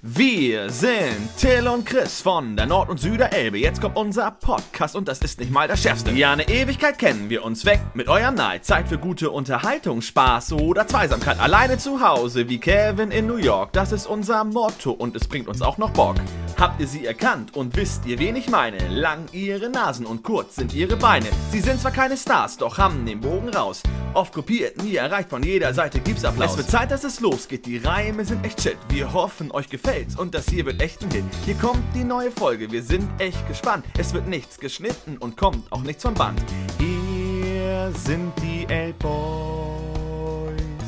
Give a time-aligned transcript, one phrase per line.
[0.00, 3.58] Wir sind Till und Chris von der Nord- und Süderelbe.
[3.58, 6.12] Jetzt kommt unser Podcast und das ist nicht mal das Schärfste.
[6.12, 8.64] Ja, eine Ewigkeit kennen wir uns weg mit eurem Neid.
[8.64, 11.40] Zeit für gute Unterhaltung, Spaß oder Zweisamkeit.
[11.40, 13.72] Alleine zu Hause wie Kevin in New York.
[13.72, 16.14] Das ist unser Motto und es bringt uns auch noch Bock.
[16.58, 18.78] Habt ihr sie erkannt und wisst ihr, wen ich meine?
[18.88, 21.28] Lang ihre Nasen und kurz sind ihre Beine.
[21.52, 23.80] Sie sind zwar keine Stars, doch haben den Bogen raus.
[24.12, 26.50] Oft kopiert, nie erreicht, von jeder Seite gibt's Applaus.
[26.50, 28.76] Es wird Zeit, dass es losgeht, die Reime sind echt shit.
[28.88, 31.22] Wir hoffen, euch gefällt's und das hier wird echt ein Hit.
[31.44, 33.84] Hier kommt die neue Folge, wir sind echt gespannt.
[33.96, 36.40] Es wird nichts geschnitten und kommt auch nichts vom Band.
[36.80, 39.78] Hier sind die L-Boys.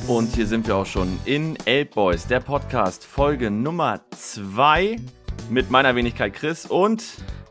[0.08, 4.96] Und hier sind wir auch schon in L-Boys, der Podcast, Folge Nummer 2
[5.50, 7.02] mit meiner Wenigkeit Chris und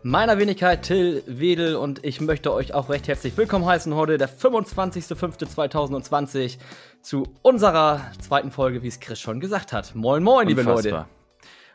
[0.03, 4.29] meiner Wenigkeit Till Wedel und ich möchte euch auch recht herzlich willkommen heißen heute, der
[4.29, 6.57] 25.05.2020
[7.02, 9.95] zu unserer zweiten Folge, wie es Chris schon gesagt hat.
[9.95, 11.07] Moin, moin, liebe Leute.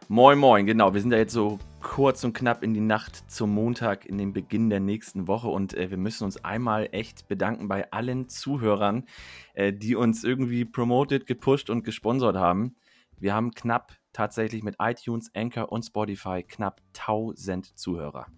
[0.09, 0.93] Moin, moin, genau.
[0.93, 4.35] Wir sind ja jetzt so kurz und knapp in die Nacht zum Montag, in den
[4.35, 9.07] Beginn der nächsten Woche und äh, wir müssen uns einmal echt bedanken bei allen Zuhörern,
[9.55, 12.77] äh, die uns irgendwie promoted, gepusht und gesponsert haben.
[13.19, 18.29] Wir haben knapp tatsächlich mit iTunes, Anchor und Spotify knapp 1000 Zuhörer.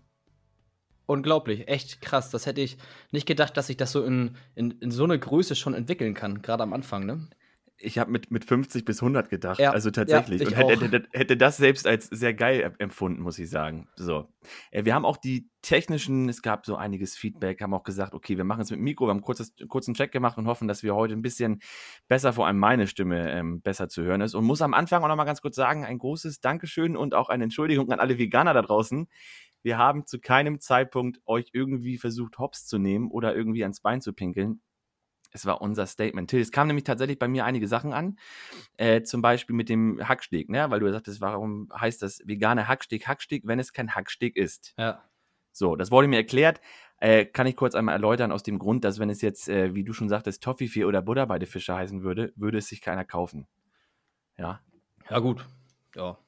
[1.06, 2.30] Unglaublich, echt krass.
[2.30, 2.78] Das hätte ich
[3.12, 6.42] nicht gedacht, dass sich das so in, in, in so eine Größe schon entwickeln kann,
[6.42, 7.28] gerade am Anfang, ne?
[7.78, 9.58] Ich habe mit, mit 50 bis 100 gedacht.
[9.58, 10.40] Ja, also tatsächlich.
[10.40, 13.88] Ja, und hätte, hätte, hätte, das selbst als sehr geil empfunden, muss ich sagen.
[13.96, 14.28] So.
[14.70, 18.36] Äh, wir haben auch die technischen, es gab so einiges Feedback, haben auch gesagt, okay,
[18.38, 20.94] wir machen es mit Mikro, wir haben kurzes, kurzen Check gemacht und hoffen, dass wir
[20.94, 21.60] heute ein bisschen
[22.08, 24.34] besser, vor allem meine Stimme ähm, besser zu hören ist.
[24.34, 27.44] Und muss am Anfang auch nochmal ganz kurz sagen, ein großes Dankeschön und auch eine
[27.44, 29.08] Entschuldigung an alle Veganer da draußen.
[29.62, 34.00] Wir haben zu keinem Zeitpunkt euch irgendwie versucht, Hops zu nehmen oder irgendwie ans Bein
[34.00, 34.60] zu pinkeln.
[35.36, 36.30] Es war unser Statement.
[36.30, 38.18] Till, es kamen nämlich tatsächlich bei mir einige Sachen an.
[38.78, 40.70] Äh, zum Beispiel mit dem Hacksteg, ne?
[40.70, 44.74] weil du sagtest, warum heißt das vegane Hacksteg Hacksteg, wenn es kein Hacksteg ist?
[44.78, 45.04] Ja.
[45.52, 46.60] So, das wurde mir erklärt.
[46.98, 49.84] Äh, kann ich kurz einmal erläutern aus dem Grund, dass wenn es jetzt, äh, wie
[49.84, 53.46] du schon sagtest, Toffifee oder Buddha bei Fische heißen würde, würde es sich keiner kaufen.
[54.38, 54.60] Ja.
[55.10, 55.44] Ja, gut.
[55.94, 56.18] Ja,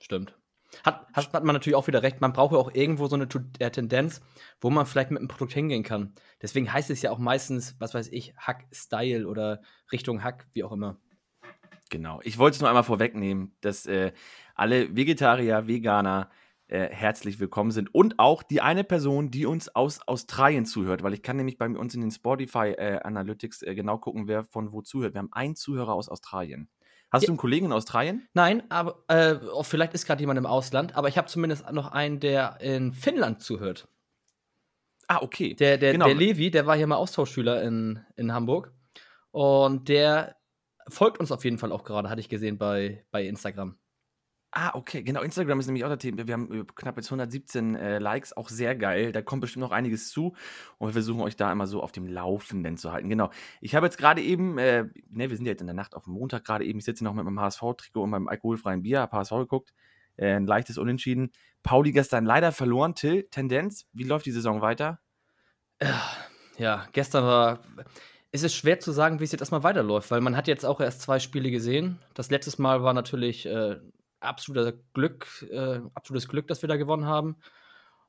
[0.00, 0.34] stimmt.
[0.82, 2.20] Hat, hat, hat, man natürlich auch wieder recht.
[2.20, 4.20] Man braucht ja auch irgendwo so eine äh, Tendenz,
[4.60, 6.14] wo man vielleicht mit einem Produkt hingehen kann.
[6.42, 9.60] Deswegen heißt es ja auch meistens, was weiß ich, Hack-Style oder
[9.92, 10.98] Richtung Hack, wie auch immer.
[11.90, 12.20] Genau.
[12.24, 14.12] Ich wollte es nur einmal vorwegnehmen, dass äh,
[14.54, 16.30] alle Vegetarier, Veganer
[16.66, 21.12] äh, herzlich willkommen sind und auch die eine Person, die uns aus Australien zuhört, weil
[21.12, 24.72] ich kann nämlich bei uns in den Spotify äh, Analytics äh, genau gucken, wer von
[24.72, 25.14] wo zuhört.
[25.14, 26.70] Wir haben einen Zuhörer aus Australien.
[27.14, 27.26] Hast ja.
[27.26, 28.28] du einen Kollegen in Australien?
[28.34, 31.92] Nein, aber äh, oh, vielleicht ist gerade jemand im Ausland, aber ich habe zumindest noch
[31.92, 33.86] einen, der in Finnland zuhört.
[35.06, 35.54] Ah, okay.
[35.54, 36.06] Der, der, genau.
[36.06, 38.72] der Levi, der war hier mal Austauschschüler in, in Hamburg.
[39.30, 40.34] Und der
[40.88, 43.76] folgt uns auf jeden Fall auch gerade, hatte ich gesehen bei, bei Instagram.
[44.56, 45.22] Ah, okay, genau.
[45.22, 46.28] Instagram ist nämlich auch das Thema.
[46.28, 49.10] Wir haben knapp jetzt 117 äh, Likes, auch sehr geil.
[49.10, 50.36] Da kommt bestimmt noch einiges zu
[50.78, 53.08] und wir versuchen euch da immer so auf dem Laufenden zu halten.
[53.08, 53.30] Genau.
[53.60, 56.04] Ich habe jetzt gerade eben, äh, ne, wir sind ja jetzt in der Nacht auf
[56.04, 59.16] dem Montag gerade eben, ich sitze noch mit meinem HSV-Trikot und meinem alkoholfreien Bier, habe
[59.16, 59.74] HSV geguckt,
[60.16, 61.32] äh, ein leichtes Unentschieden.
[61.64, 62.94] Pauli gestern leider verloren.
[62.94, 65.00] Till, Tendenz, wie läuft die Saison weiter?
[66.58, 67.58] Ja, gestern war.
[68.30, 70.80] Es ist schwer zu sagen, wie es jetzt erstmal weiterläuft, weil man hat jetzt auch
[70.80, 71.98] erst zwei Spiele gesehen.
[72.14, 73.76] Das letzte Mal war natürlich äh,
[74.24, 77.36] absoluter Glück, äh, absolutes Glück, dass wir da gewonnen haben.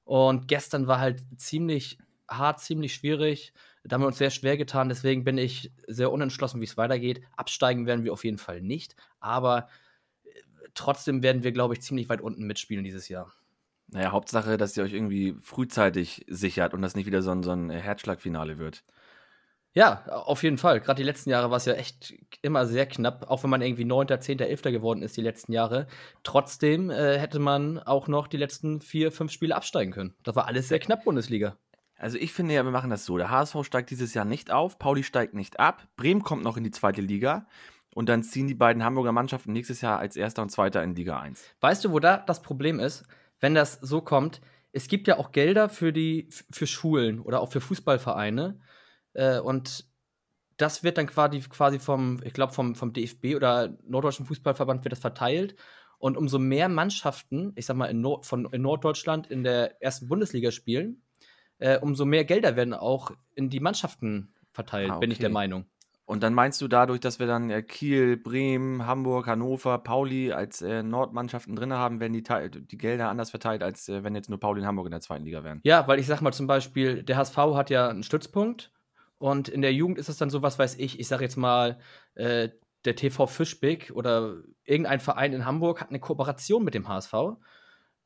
[0.04, 1.98] Und gestern war halt ziemlich
[2.30, 3.54] hart, ziemlich schwierig.
[3.84, 4.90] Da haben wir uns sehr schwer getan.
[4.90, 7.22] Deswegen bin ich sehr unentschlossen, wie es weitergeht.
[7.36, 8.96] Absteigen werden wir auf jeden Fall nicht.
[9.20, 9.68] Aber
[10.24, 10.30] äh,
[10.74, 13.32] trotzdem werden wir, glaube ich, ziemlich weit unten mitspielen dieses Jahr.
[13.88, 17.52] Naja, Hauptsache, dass ihr euch irgendwie frühzeitig sichert und das nicht wieder so ein, so
[17.52, 18.84] ein Herzschlagfinale wird.
[19.76, 20.80] Ja, auf jeden Fall.
[20.80, 23.84] Gerade die letzten Jahre war es ja echt immer sehr knapp, auch wenn man irgendwie
[23.84, 24.62] 9., 10., 11.
[24.64, 25.88] geworden ist die letzten Jahre.
[26.24, 30.16] Trotzdem äh, hätte man auch noch die letzten vier, fünf Spiele absteigen können.
[30.24, 31.58] Das war alles sehr knapp, Bundesliga.
[31.98, 33.18] Also ich finde ja, wir machen das so.
[33.18, 36.64] Der HSV steigt dieses Jahr nicht auf, Pauli steigt nicht ab, Bremen kommt noch in
[36.64, 37.46] die zweite Liga
[37.94, 41.20] und dann ziehen die beiden Hamburger Mannschaften nächstes Jahr als Erster und Zweiter in Liga
[41.20, 41.44] 1.
[41.60, 43.04] Weißt du, wo da das Problem ist,
[43.42, 44.40] wenn das so kommt?
[44.72, 48.60] Es gibt ja auch Gelder für die für Schulen oder auch für Fußballvereine.
[49.16, 49.86] Äh, und
[50.58, 54.94] das wird dann quasi, quasi vom, ich glaube, vom, vom DFB oder Norddeutschen Fußballverband wird
[54.94, 55.56] das verteilt.
[55.98, 60.08] Und umso mehr Mannschaften, ich sag mal, in, Nord von, in Norddeutschland in der ersten
[60.08, 61.02] Bundesliga spielen,
[61.58, 65.02] äh, umso mehr Gelder werden auch in die Mannschaften verteilt, ah, okay.
[65.02, 65.66] bin ich der Meinung.
[66.06, 70.62] Und dann meinst du dadurch, dass wir dann äh, Kiel, Bremen, Hamburg, Hannover, Pauli als
[70.62, 72.24] äh, Nordmannschaften drin haben, werden die,
[72.68, 75.24] die Gelder anders verteilt, als äh, wenn jetzt nur Pauli und Hamburg in der zweiten
[75.24, 75.62] Liga wären?
[75.64, 78.72] Ja, weil ich sag mal zum Beispiel, der HSV hat ja einen Stützpunkt
[79.18, 81.80] und in der Jugend ist es dann so, was weiß ich, ich sag jetzt mal,
[82.16, 82.50] äh,
[82.86, 87.14] der TV Fischbeck oder irgendein Verein in Hamburg hat eine Kooperation mit dem HSV.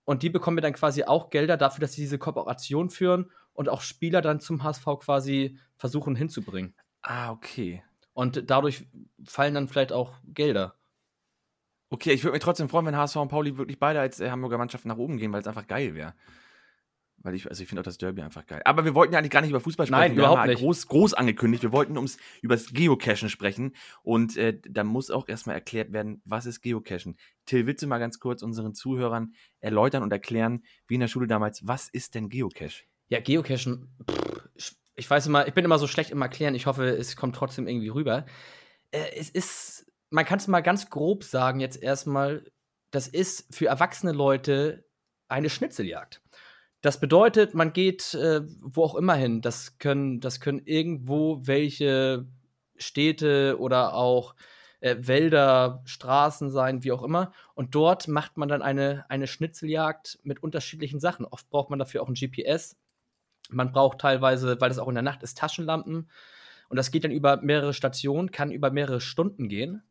[0.05, 3.81] Und die bekommen dann quasi auch Gelder dafür, dass sie diese Kooperation führen und auch
[3.81, 6.75] Spieler dann zum HSV quasi versuchen hinzubringen.
[7.01, 7.83] Ah, okay.
[8.13, 8.87] Und dadurch
[9.23, 10.75] fallen dann vielleicht auch Gelder.
[11.91, 14.57] Okay, ich würde mich trotzdem freuen, wenn HSV und Pauli wirklich beide als äh, Hamburger
[14.57, 16.13] Mannschaft nach oben gehen, weil es einfach geil wäre.
[17.21, 18.61] Weil ich, also ich finde auch das Derby einfach geil.
[18.63, 19.99] Aber wir wollten ja eigentlich gar nicht über Fußball sprechen.
[19.99, 20.59] Nein, wir überhaupt haben nicht.
[20.59, 21.63] Groß, groß angekündigt.
[21.63, 23.75] Wir wollten ums, über das Geocachen sprechen.
[24.03, 27.17] Und äh, da muss auch erstmal erklärt werden, was ist Geocachen?
[27.45, 31.27] Till, willst du mal ganz kurz unseren Zuhörern erläutern und erklären, wie in der Schule
[31.27, 32.83] damals, was ist denn Geocache?
[33.09, 36.55] Ja, Geocachen, pff, ich- ich weiß immer, ich bin immer so schlecht im Erklären.
[36.55, 38.25] Ich hoffe, es kommt trotzdem irgendwie rüber.
[38.91, 42.43] Äh, es ist, man kann es mal ganz grob sagen, jetzt erstmal,
[42.91, 44.85] das ist für erwachsene Leute
[45.29, 46.21] eine Schnitzeljagd.
[46.81, 49.41] Das bedeutet, man geht äh, wo auch immer hin.
[49.41, 52.25] Das können, das können irgendwo welche
[52.77, 54.35] Städte oder auch
[54.79, 57.33] äh, Wälder, Straßen sein, wie auch immer.
[57.53, 61.25] Und dort macht man dann eine, eine Schnitzeljagd mit unterschiedlichen Sachen.
[61.25, 62.77] Oft braucht man dafür auch ein GPS.
[63.49, 66.09] Man braucht teilweise, weil das auch in der Nacht ist, Taschenlampen.
[66.69, 69.83] Und das geht dann über mehrere Stationen, kann über mehrere Stunden gehen.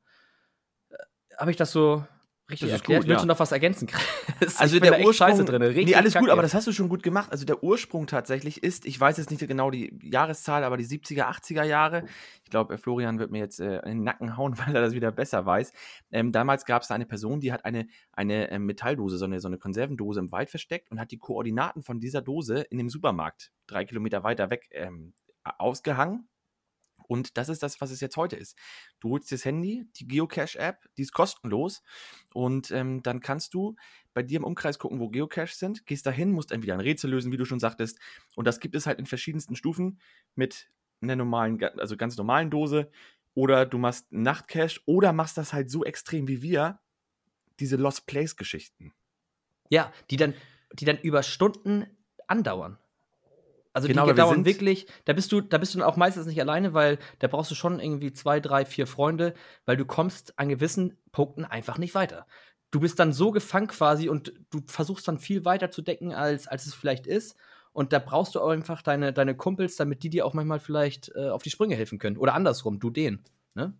[0.89, 0.97] Äh,
[1.37, 2.05] Habe ich das so
[2.51, 3.03] richtig Das ist erklärt?
[3.03, 3.23] gut, Willst ja.
[3.23, 3.87] du noch was ergänzen?
[3.87, 4.09] Chris?
[4.59, 5.75] Also Ich der Ursprung, scheiße drin.
[5.85, 7.31] nee, alles gut, aber das hast du schon gut gemacht.
[7.33, 11.25] Also der Ursprung tatsächlich ist, ich weiß jetzt nicht genau die Jahreszahl, aber die 70er,
[11.25, 12.05] 80er Jahre.
[12.45, 14.95] Ich glaube, äh, Florian wird mir jetzt äh, in den Nacken hauen, weil er das
[14.95, 15.73] wieder besser weiß.
[16.11, 19.41] Ähm, damals gab es da eine Person, die hat eine, eine ähm, Metalldose, so eine,
[19.41, 22.89] so eine Konservendose im Wald versteckt und hat die Koordinaten von dieser Dose in dem
[22.89, 25.13] Supermarkt drei Kilometer weiter weg ähm,
[25.43, 26.29] ausgehangen.
[27.09, 28.57] Und das ist das, was es jetzt heute ist.
[29.01, 31.83] Du holst dir das Handy, die Geocache-App, die ist kostenlos.
[32.35, 33.75] Und ähm, dann kannst du
[34.15, 37.33] bei dir im Umkreis gucken, wo Geocaches sind, gehst dahin, musst entweder ein Rätsel lösen,
[37.33, 37.99] wie du schon sagtest.
[38.37, 40.01] Und das gibt es halt in verschiedensten Stufen
[40.35, 40.71] mit
[41.01, 42.91] einer normalen, also ganz normalen Dose.
[43.35, 46.81] Oder du machst Nachtcache oder machst das halt so extrem wie wir,
[47.59, 48.93] diese Lost Place-Geschichten.
[49.71, 50.35] Ja, die dann,
[50.73, 51.87] die dann über Stunden
[52.27, 52.79] andauern.
[53.79, 55.97] Also Genau, die wir dauern sind- wirklich, da bist du, da bist du dann auch
[55.97, 59.35] meistens nicht alleine, weil da brauchst du schon irgendwie zwei, drei, vier Freunde,
[59.67, 62.27] weil du kommst an gewissen Punkten einfach nicht weiter.
[62.73, 66.49] Du bist dann so gefangen quasi und du versuchst dann viel weiter zu decken, als,
[66.49, 67.37] als es vielleicht ist.
[67.73, 71.13] Und da brauchst du auch einfach deine, deine Kumpels, damit die dir auch manchmal vielleicht
[71.15, 72.17] äh, auf die Sprünge helfen können.
[72.17, 73.25] Oder andersrum, du denen.
[73.55, 73.73] Ne?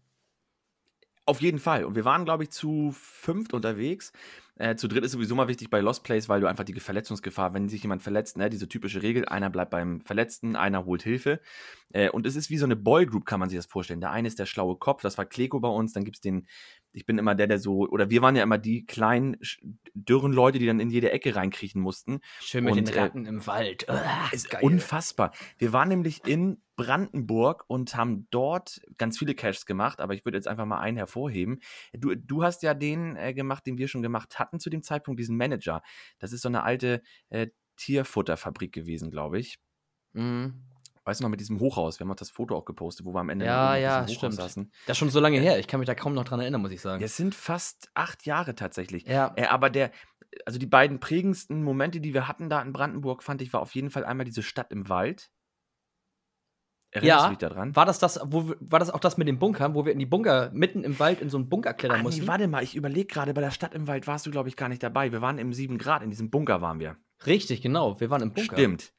[1.29, 1.85] Auf jeden Fall.
[1.85, 4.15] Und wir waren, glaube ich, zu fünft unterwegs.
[4.57, 7.53] Äh, zu dritt ist sowieso mal wichtig bei Lost Place, weil du einfach die Verletzungsgefahr,
[7.53, 11.39] wenn sich jemand verletzt, ne, diese typische Regel, einer bleibt beim Verletzten, einer holt Hilfe.
[11.93, 14.01] Äh, und es ist wie so eine Boygroup, kann man sich das vorstellen.
[14.01, 16.47] Der eine ist der schlaue Kopf, das war Kleko bei uns, dann gibt es den,
[16.99, 19.37] ich bin immer der, der so, oder wir waren ja immer die kleinen,
[19.95, 22.19] dürren Leute, die dann in jede Ecke reinkriechen mussten.
[22.41, 23.89] Schön mit Und, den äh, Ratten im Wald.
[23.89, 24.63] Ah, ist geil.
[24.65, 25.33] unfassbar.
[25.59, 30.37] Wir waren nämlich in Brandenburg und haben dort ganz viele Caches gemacht, aber ich würde
[30.39, 31.61] jetzt einfach mal einen hervorheben.
[31.93, 35.21] Du, du hast ja den äh, gemacht, den wir schon gemacht hatten zu dem Zeitpunkt,
[35.21, 35.83] diesen Manager.
[36.19, 37.47] Das ist so eine alte äh,
[37.77, 39.61] Tierfutterfabrik gewesen, glaube ich.
[40.15, 40.65] Mhm.
[41.09, 41.99] Weißt du noch, mit diesem Hochhaus?
[41.99, 44.35] Wir haben auch das Foto auch gepostet, wo wir am Ende Ja, ja, Hochhaus stimmt.
[44.35, 44.71] saßen.
[44.87, 45.59] Das ist schon so lange her.
[45.59, 47.03] Ich kann mich da kaum noch dran erinnern, muss ich sagen.
[47.03, 49.07] Es sind fast acht Jahre tatsächlich.
[49.07, 49.33] Ja.
[49.35, 49.91] Äh, aber der,
[50.45, 53.75] also die beiden prägendsten Momente, die wir hatten da in Brandenburg, fand ich, war auf
[53.75, 55.31] jeden Fall einmal diese Stadt im Wald.
[56.91, 57.75] Erinnerst Ja, du dich daran?
[57.75, 60.05] War das, das, wo, war das auch das mit den Bunkern, wo wir in die
[60.07, 62.21] Bunker, mitten im Wald in so einen Bunker klettern Ah, mussten?
[62.23, 64.57] nee, warte mal, ich überlege gerade, bei der Stadt im Wald warst du, glaube ich,
[64.57, 65.11] gar nicht dabei.
[65.11, 66.99] Wir waren im 7 Grad, in diesem Bunker waren wir.
[67.25, 67.99] Richtig, genau.
[67.99, 68.57] Wir waren im Bunker.
[68.57, 68.93] Stimmt.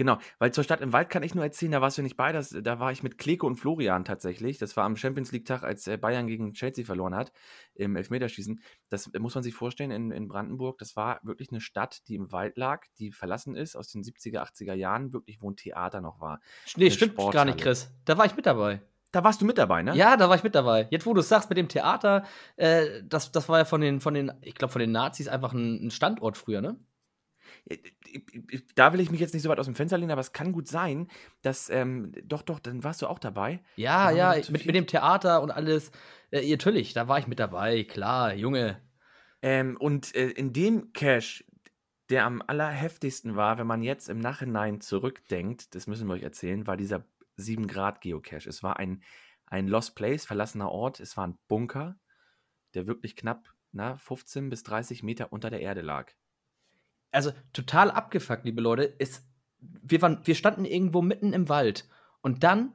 [0.00, 2.32] Genau, weil zur Stadt im Wald kann ich nur erzählen, da warst du nicht bei,
[2.32, 4.56] das, da war ich mit Kleko und Florian tatsächlich.
[4.56, 7.32] Das war am Champions League-Tag, als äh, Bayern gegen Chelsea verloren hat,
[7.74, 8.62] im Elfmeterschießen.
[8.88, 10.78] Das äh, muss man sich vorstellen in, in Brandenburg.
[10.78, 14.38] Das war wirklich eine Stadt, die im Wald lag, die verlassen ist aus den 70er,
[14.38, 16.40] 80er Jahren, wirklich, wo ein Theater noch war.
[16.78, 17.52] Nee, Eine stimmt gar Sporthalle.
[17.52, 17.92] nicht, Chris.
[18.06, 18.80] Da war ich mit dabei.
[19.12, 19.94] Da warst du mit dabei, ne?
[19.96, 20.88] Ja, da war ich mit dabei.
[20.90, 22.24] Jetzt, wo du es sagst mit dem Theater,
[22.56, 25.52] äh, das, das war ja von den, von den, ich glaube, von den Nazis einfach
[25.52, 26.78] ein, ein Standort früher, ne?
[27.64, 30.10] Ich- ich- ich- Da will ich mich jetzt nicht so weit aus dem Fenster lehnen,
[30.10, 31.08] aber es kann gut sein,
[31.42, 33.62] dass, ähm, doch, doch, dann warst du auch dabei.
[33.76, 35.90] Ja, ja, mit, mit dem Theater und alles.
[36.30, 38.80] Äh, natürlich, da war ich mit dabei, klar, Junge.
[39.42, 41.44] Ähm, und äh, in dem Cache,
[42.10, 46.66] der am allerheftigsten war, wenn man jetzt im Nachhinein zurückdenkt, das müssen wir euch erzählen,
[46.66, 47.04] war dieser
[47.36, 48.48] 7 Grad Geocache.
[48.48, 49.02] Es war ein,
[49.46, 51.00] ein Lost Place, verlassener Ort.
[51.00, 51.98] Es war ein Bunker,
[52.74, 56.12] der wirklich knapp na, 15 bis 30 Meter unter der Erde lag.
[57.10, 58.94] Also total abgefuckt, liebe Leute.
[58.98, 59.24] Es,
[59.58, 61.88] wir, waren, wir standen irgendwo mitten im Wald
[62.22, 62.72] und dann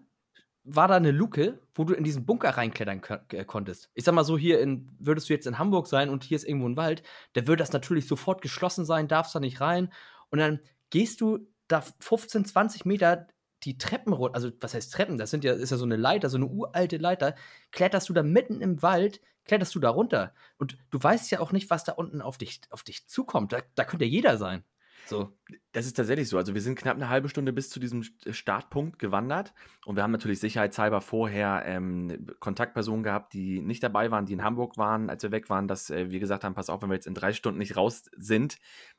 [0.66, 3.92] war da eine Luke, wo du in diesen Bunker reinklettern äh, konntest.
[3.94, 6.44] Ich sag mal so, hier in, würdest du jetzt in Hamburg sein und hier ist
[6.44, 9.94] irgendwo ein Wald, da würde das natürlich sofort geschlossen sein, darfst da nicht rein.
[10.32, 13.28] Und dann gehst du da 15, 20 Meter
[13.64, 15.18] die Treppen runter, also was heißt Treppen?
[15.18, 17.36] Das sind ja, ist ja so eine Leiter, so eine uralte Leiter.
[17.72, 20.34] Kletterst du da mitten im Wald, kletterst du da runter.
[20.58, 23.54] Und du weißt ja auch nicht, was da unten auf dich, auf dich zukommt.
[23.54, 24.64] Da, da könnte ja jeder sein.
[25.06, 25.38] So.
[25.72, 26.38] Das ist tatsächlich so.
[26.38, 29.54] Also wir sind knapp eine halbe Stunde bis zu diesem Startpunkt gewandert
[29.86, 34.44] und wir haben natürlich sicherheitshalber vorher ähm, Kontaktpersonen gehabt, die nicht dabei waren, die in
[34.44, 36.96] Hamburg waren, als wir weg waren, dass äh, wir gesagt haben, pass auf, wenn wir
[36.96, 38.58] jetzt in drei Stunden nicht raus sind,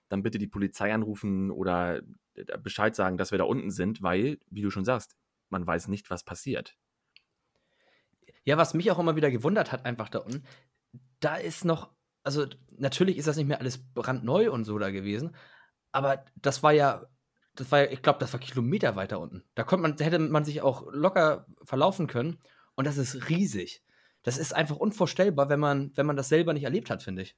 [0.08, 2.02] dann bitte die Polizei anrufen oder
[2.34, 5.16] äh, Bescheid sagen, dass wir da unten sind, weil, wie du schon sagst,
[5.48, 6.76] man weiß nicht, was passiert.
[8.46, 10.44] Ja, was mich auch immer wieder gewundert hat, einfach da unten,
[11.20, 11.90] da ist noch,
[12.22, 12.46] also
[12.78, 15.36] natürlich ist das nicht mehr alles brandneu und so da gewesen,
[15.92, 17.06] aber das war ja,
[17.54, 19.44] das war ich glaube, das war Kilometer weiter unten.
[19.54, 22.38] Da konnte man, hätte man sich auch locker verlaufen können.
[22.74, 23.82] Und das ist riesig.
[24.22, 27.36] Das ist einfach unvorstellbar, wenn man, wenn man das selber nicht erlebt hat, finde ich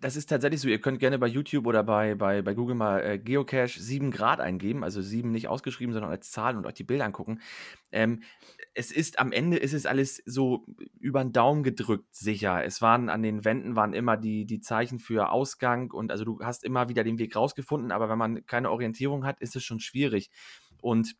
[0.00, 0.68] das ist tatsächlich so.
[0.68, 4.40] Ihr könnt gerne bei YouTube oder bei, bei, bei Google mal äh, Geocache 7 Grad
[4.40, 7.40] eingeben, also 7 nicht ausgeschrieben, sondern als Zahl und euch die Bilder angucken.
[7.92, 8.22] Ähm,
[8.74, 10.64] es ist am Ende ist es alles so
[10.98, 12.64] über den Daumen gedrückt sicher.
[12.64, 16.40] Es waren an den Wänden waren immer die, die Zeichen für Ausgang und also du
[16.42, 19.80] hast immer wieder den Weg rausgefunden, aber wenn man keine Orientierung hat, ist es schon
[19.80, 20.30] schwierig.
[20.80, 21.14] Und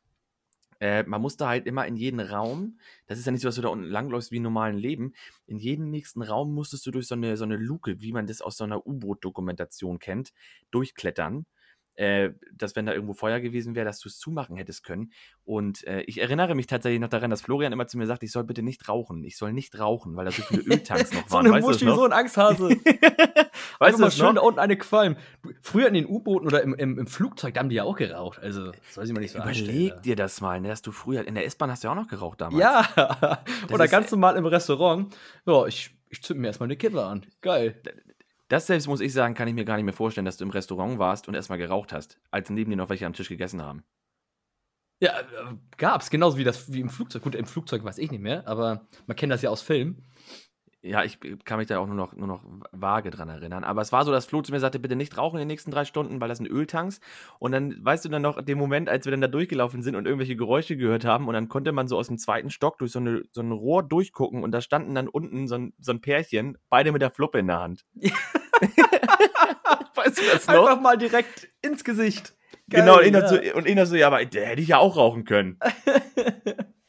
[0.80, 3.62] äh, man musste halt immer in jeden Raum, das ist ja nicht so, dass du
[3.62, 5.12] da unten langläufst wie im normalen Leben,
[5.46, 8.40] in jeden nächsten Raum musstest du durch so eine, so eine Luke, wie man das
[8.40, 10.32] aus so einer U-Boot-Dokumentation kennt,
[10.70, 11.46] durchklettern
[12.00, 15.12] äh, dass wenn da irgendwo Feuer gewesen wäre, dass du es zumachen hättest können.
[15.44, 18.32] Und äh, ich erinnere mich tatsächlich noch daran, dass Florian immer zu mir sagt, ich
[18.32, 19.22] soll bitte nicht rauchen.
[19.24, 21.46] Ich soll nicht rauchen, weil da so viele Öltanks noch waren.
[21.46, 22.70] so eine Muschi, so ein Angsthase.
[23.80, 25.16] weißt du mal schön da unten eine Qualm.
[25.62, 28.38] Früher in den U-Booten oder im, im, im, Flugzeug, da haben die ja auch geraucht.
[28.38, 31.34] Also, soll sie mal nicht so Überleg dir das mal, ne, dass du früher, in
[31.34, 32.60] der S-Bahn hast du ja auch noch geraucht damals.
[32.60, 35.14] Ja, oder ganz normal im Restaurant.
[35.46, 37.26] Ja, ich, ich zünd mir erstmal eine Kippe an.
[37.40, 37.80] Geil.
[38.48, 40.50] Das selbst muss ich sagen, kann ich mir gar nicht mehr vorstellen, dass du im
[40.50, 43.84] Restaurant warst und erstmal geraucht hast, als neben dir noch welche am Tisch gegessen haben.
[45.00, 45.24] Ja, äh,
[45.78, 47.22] gab's, genauso wie das wie im Flugzeug.
[47.22, 50.04] Gut, im Flugzeug weiß ich nicht mehr, aber man kennt das ja aus Filmen.
[50.82, 53.64] Ja, ich kann mich da auch nur noch, nur noch vage dran erinnern.
[53.64, 55.70] Aber es war so, dass Flo zu mir sagte, bitte nicht rauchen in den nächsten
[55.70, 57.00] drei Stunden, weil das sind Öltanks.
[57.38, 60.06] Und dann, weißt du dann noch, den Moment, als wir dann da durchgelaufen sind und
[60.06, 62.98] irgendwelche Geräusche gehört haben, und dann konnte man so aus dem zweiten Stock durch so,
[62.98, 66.56] eine, so ein Rohr durchgucken und da standen dann unten so ein, so ein Pärchen,
[66.70, 67.84] beide mit der Fluppe in der Hand.
[69.94, 70.66] weißt du das noch?
[70.66, 72.34] Einfach mal direkt ins Gesicht.
[72.70, 73.28] Geil, genau, und, ja.
[73.28, 75.58] so, und so, ja, aber der hätte ich ja auch rauchen können.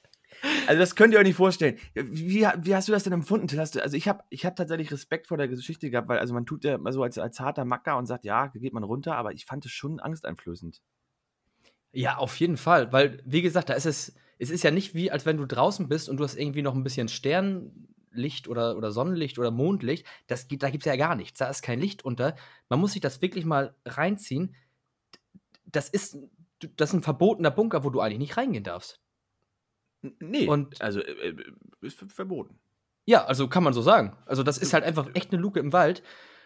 [0.68, 1.78] also das könnt ihr euch nicht vorstellen.
[1.94, 3.64] Wie, wie hast du das denn empfunden, Till?
[3.72, 6.46] Du, also ich habe ich hab tatsächlich Respekt vor der Geschichte gehabt, weil also man
[6.46, 9.34] tut ja immer so als, als harter Macker und sagt, ja, geht man runter, aber
[9.34, 10.82] ich fand es schon angsteinflößend.
[11.94, 15.12] Ja, auf jeden Fall, weil, wie gesagt, da ist es, es ist ja nicht wie,
[15.12, 18.92] als wenn du draußen bist und du hast irgendwie noch ein bisschen Sternlicht oder, oder
[18.92, 20.08] Sonnenlicht oder Mondlicht.
[20.28, 21.40] Das, da gibt es ja gar nichts.
[21.40, 22.36] Da ist kein Licht unter.
[22.70, 24.56] Man muss sich das wirklich mal reinziehen.
[25.66, 26.18] Das ist,
[26.78, 29.00] das ist ein verbotener Bunker, wo du eigentlich nicht reingehen darfst.
[30.02, 31.36] Nee, und also äh, äh,
[31.82, 32.60] ist verboten.
[33.06, 34.16] Ja, also kann man so sagen.
[34.26, 36.04] Also das ist halt einfach echt eine Luke im Wald.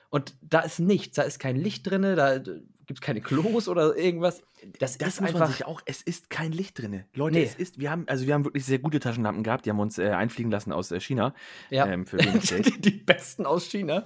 [0.10, 3.96] Und da ist nichts, da ist kein Licht drin, da gibt es keine Klos oder
[3.96, 4.44] irgendwas.
[4.80, 7.04] Das, das ist muss einfach man sich auch, es ist kein Licht drin.
[7.14, 7.44] Leute, nee.
[7.44, 9.98] es ist, wir haben, also wir haben wirklich sehr gute Taschenlampen gehabt, die haben uns
[9.98, 11.34] äh, einfliegen lassen aus äh, China.
[11.70, 11.88] Ja.
[11.88, 14.06] Ähm, für die, die besten aus China.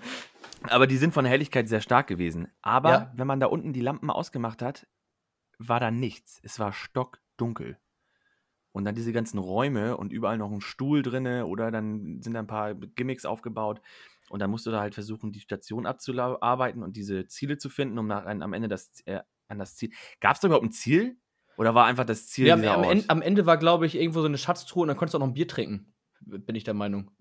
[0.63, 2.47] Aber die sind von der Helligkeit sehr stark gewesen.
[2.61, 3.13] Aber ja.
[3.15, 4.87] wenn man da unten die Lampen ausgemacht hat,
[5.57, 6.39] war da nichts.
[6.43, 7.77] Es war stockdunkel.
[8.71, 12.39] Und dann diese ganzen Räume und überall noch ein Stuhl drinne oder dann sind da
[12.39, 13.81] ein paar Gimmicks aufgebaut.
[14.29, 17.97] Und dann musst du da halt versuchen, die Station abzuarbeiten und diese Ziele zu finden,
[17.97, 19.91] um nach, am Ende das, äh, an das Ziel.
[20.19, 21.17] Gab es da überhaupt ein Ziel?
[21.57, 22.47] Oder war einfach das Ziel?
[22.47, 25.15] Ja, am, Ende, am Ende war, glaube ich, irgendwo so eine Schatztruhe und dann konntest
[25.15, 25.93] du auch noch ein Bier trinken.
[26.21, 27.11] Bin ich der Meinung.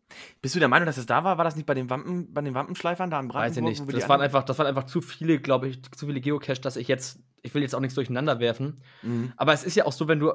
[0.43, 1.39] Bist du der Meinung, dass es da war?
[1.39, 3.65] War das nicht bei den, Wampen, bei den Wampenschleifern da im Brandenburg?
[3.65, 3.97] Weiß ich nicht.
[3.97, 6.89] Das waren, einfach, das waren einfach zu viele, glaube ich, zu viele Geocache, dass ich
[6.89, 8.81] jetzt, ich will jetzt auch nichts durcheinander werfen.
[9.03, 9.33] Mhm.
[9.37, 10.33] Aber es ist ja auch so, wenn du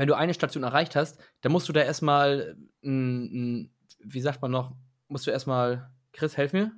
[0.00, 3.68] wenn du eine Station erreicht hast, dann musst du da erstmal, wie
[4.14, 4.72] sagt man noch,
[5.08, 6.72] musst du erstmal, Chris, helf mir?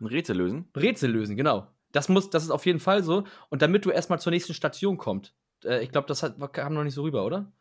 [0.00, 0.68] Ein Rätsel lösen?
[0.76, 1.68] Rätsel lösen, genau.
[1.92, 3.22] Das, muss, das ist auf jeden Fall so.
[3.48, 5.36] Und damit du erstmal zur nächsten Station kommst.
[5.64, 7.52] Äh, ich glaube, das hat, kam noch nicht so rüber, oder?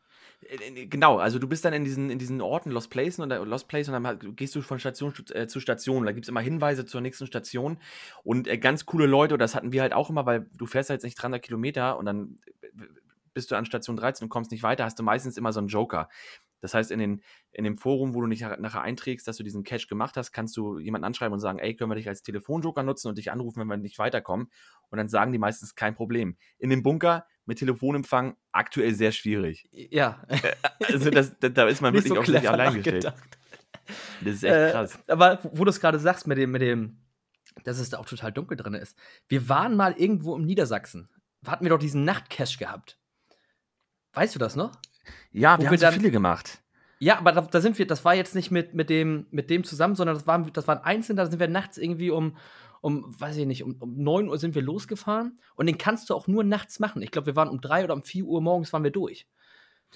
[0.41, 3.67] Äh, genau, also du bist dann in diesen, in diesen Orten Lost Place und, Lost
[3.67, 6.07] Place und dann gehst du von Station äh, zu Station.
[6.07, 7.77] Da gibt es immer Hinweise zur nächsten Station
[8.23, 10.97] und äh, ganz coole Leute, das hatten wir halt auch immer, weil du fährst halt
[10.97, 12.39] jetzt nicht 300 Kilometer und dann
[13.33, 15.67] bist du an Station 13 und kommst nicht weiter, hast du meistens immer so einen
[15.67, 16.09] Joker.
[16.63, 19.65] Das heißt, in, den, in dem Forum, wo du dich nachher einträgst, dass du diesen
[19.65, 22.83] Cache gemacht hast, kannst du jemanden anschreiben und sagen, ey, können wir dich als Telefonjoker
[22.83, 24.47] nutzen und dich anrufen, wenn wir nicht weiterkommen.
[24.89, 26.37] Und dann sagen die meistens kein Problem.
[26.59, 29.67] In dem Bunker mit Telefonempfang aktuell sehr schwierig.
[29.71, 30.23] Ja.
[30.29, 30.53] Äh,
[30.85, 33.13] also das, da ist man wirklich so auf sich allein gestellt.
[34.21, 34.97] Das ist echt äh, krass.
[35.07, 37.03] Aber wo du es gerade sagst mit dem, mit dem,
[37.65, 38.97] dass es da auch total dunkel drin ist.
[39.27, 41.09] Wir waren mal irgendwo im Niedersachsen.
[41.45, 42.97] Hatten wir doch diesen Nachtcache gehabt.
[44.13, 44.71] Weißt du das noch?
[45.31, 46.59] Ja, Wo wir wir haben so dann- viele gemacht.
[46.99, 49.65] Ja, aber da, da sind wir, das war jetzt nicht mit, mit, dem, mit dem
[49.65, 52.37] zusammen, sondern das waren, das waren einzeln, da sind wir nachts irgendwie um,
[52.79, 56.15] um weiß ich nicht, um, um 9 Uhr sind wir losgefahren und den kannst du
[56.15, 57.01] auch nur nachts machen.
[57.01, 59.27] Ich glaube, wir waren um 3 oder um 4 Uhr morgens waren wir durch.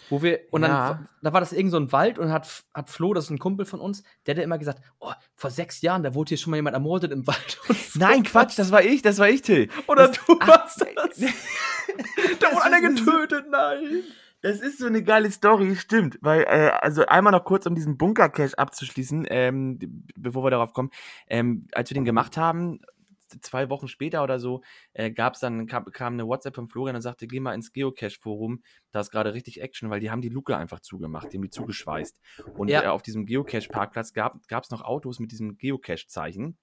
[0.10, 1.06] Wo wir, und dann, Ja.
[1.22, 3.66] da war das irgend so ein Wald und hat, hat Flo, das ist ein Kumpel
[3.66, 6.58] von uns, der hat immer gesagt, oh, vor sechs Jahren, da wurde hier schon mal
[6.58, 7.60] jemand ermordet im Wald.
[7.68, 9.70] So Nein, Quatsch, das war ich, das war ich, Till.
[9.88, 10.88] Oder das, du Ach, warst das.
[11.18, 14.04] das Da wurde einer getötet, nein.
[14.42, 16.20] Das ist so eine geile Story, stimmt.
[16.22, 19.80] Weil, äh, also einmal noch kurz, um diesen Bunker-Cache abzuschließen, ähm,
[20.16, 20.92] bevor wir darauf kommen.
[21.27, 22.80] Ähm, als wir den gemacht haben,
[23.27, 24.62] zwei Wochen später oder so,
[24.93, 28.63] äh, gab's dann, kam, kam eine WhatsApp von Florian und sagte, geh mal ins Geocache-Forum,
[28.91, 31.50] da ist gerade richtig Action, weil die haben die Luke einfach zugemacht, die haben die
[31.50, 32.19] zugeschweißt.
[32.55, 32.84] Und Ja.
[32.84, 36.57] äh, auf diesem Geocache-Parkplatz gab es noch Autos mit diesem Geocache-Zeichen.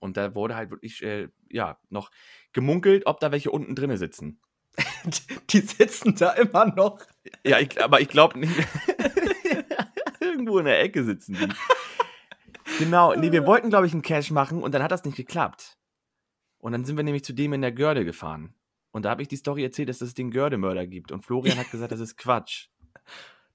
[0.00, 2.10] Und da wurde halt wirklich, äh, ja, noch
[2.52, 4.40] gemunkelt, ob da welche unten drinnen sitzen.
[5.50, 7.00] Die sitzen da immer noch.
[7.44, 8.52] Ja, ich, aber ich glaube nicht.
[10.20, 11.48] Irgendwo in der Ecke sitzen die.
[12.78, 15.76] Genau, nee, wir wollten, glaube ich, einen Cash machen und dann hat das nicht geklappt.
[16.58, 18.54] Und dann sind wir nämlich zu dem in der Görde gefahren.
[18.90, 21.12] Und da habe ich die Story erzählt, dass es den Gördemörder gibt.
[21.12, 22.68] Und Florian hat gesagt, das ist Quatsch.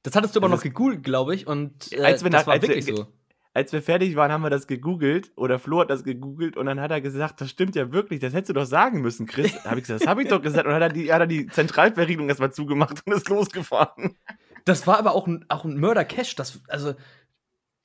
[0.04, 1.46] Das hattest du aber Das noch gegoogelt, glaube ich.
[1.48, 3.08] Und äh, Als wir das nach- war als wir- wirklich so.
[3.54, 5.32] Als wir fertig waren, haben wir das gegoogelt.
[5.36, 6.56] Oder Flo hat das gegoogelt.
[6.56, 8.22] Und dann hat er gesagt, das stimmt ja wirklich.
[8.22, 9.52] Das hättest du doch sagen müssen, Chris.
[9.64, 10.66] Da habe ich gesagt, das habe ich doch gesagt.
[10.66, 14.16] Und dann hat er die, hat er die Zentralverriegelung erstmal zugemacht und ist losgefahren.
[14.64, 16.36] Das war aber auch ein, auch ein Mörder-Cache.
[16.38, 16.94] Das, also,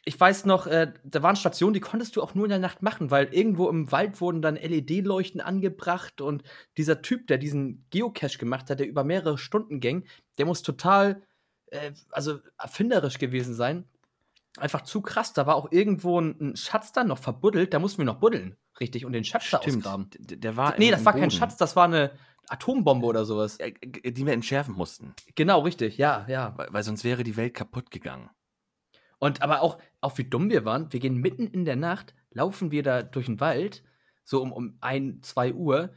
[0.08, 2.80] ich weiß noch, äh, da waren Stationen, die konntest du auch nur in der Nacht
[2.80, 6.44] machen, weil irgendwo im Wald wurden dann LED-Leuchten angebracht und
[6.76, 10.06] dieser Typ, der diesen Geocache gemacht hat, der über mehrere Stunden ging,
[10.38, 11.22] der muss total,
[11.72, 13.84] äh, also erfinderisch gewesen sein.
[14.58, 15.32] Einfach zu krass.
[15.32, 18.56] Da war auch irgendwo ein, ein Schatz dann noch verbuddelt, da mussten wir noch buddeln,
[18.78, 20.08] richtig, und den Schatz da ausgraben.
[20.16, 21.30] D- Der war Nee, das war kein Boden.
[21.32, 22.12] Schatz, das war eine
[22.48, 23.58] Atombombe oder sowas.
[23.58, 25.14] Äh, g- die wir entschärfen mussten.
[25.34, 26.54] Genau, richtig, ja, ja.
[26.56, 28.30] Weil, weil sonst wäre die Welt kaputt gegangen.
[29.18, 32.70] Und aber auch, auch wie dumm wir waren, wir gehen mitten in der Nacht, laufen
[32.70, 33.82] wir da durch den Wald,
[34.24, 35.90] so um, um 1, 2 Uhr.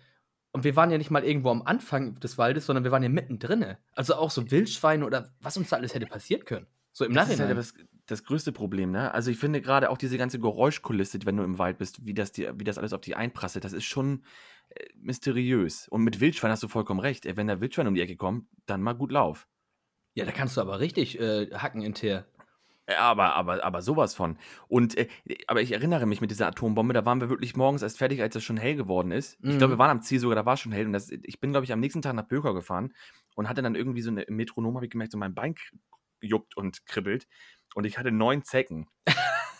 [0.51, 3.09] Und wir waren ja nicht mal irgendwo am Anfang des Waldes, sondern wir waren ja
[3.09, 3.75] mittendrin.
[3.93, 6.65] Also auch so Wildschweine oder was uns da alles hätte passieren können.
[6.91, 7.47] So im Das ist Nachhinein.
[7.49, 7.73] halt das,
[8.07, 9.13] das größte Problem, ne?
[9.13, 12.31] Also ich finde gerade auch diese ganze Geräuschkulisse, wenn du im Wald bist, wie das,
[12.31, 14.23] die, wie das alles auf dich einprasselt, das ist schon
[14.69, 15.87] äh, mysteriös.
[15.89, 17.25] Und mit Wildschwein hast du vollkommen recht.
[17.27, 19.47] Ey, wenn der Wildschwein um die Ecke kommt, dann mal gut Lauf.
[20.15, 22.25] ja, da kannst du aber richtig äh, hacken in Teer.
[22.89, 24.37] Äh, Aber, aber, aber sowas von.
[24.67, 25.07] Und, äh,
[25.47, 28.35] aber ich erinnere mich mit dieser Atombombe, da waren wir wirklich morgens erst fertig, als
[28.35, 29.37] es schon hell geworden ist.
[29.43, 29.57] Ich Mhm.
[29.59, 30.85] glaube, wir waren am Ziel sogar, da war es schon hell.
[30.87, 32.93] Und das, ich bin, glaube ich, am nächsten Tag nach Böker gefahren
[33.35, 35.55] und hatte dann irgendwie so eine im Metronom, habe ich gemerkt, so mein Bein
[36.21, 37.27] juckt und kribbelt.
[37.75, 38.87] Und ich hatte neun Zecken.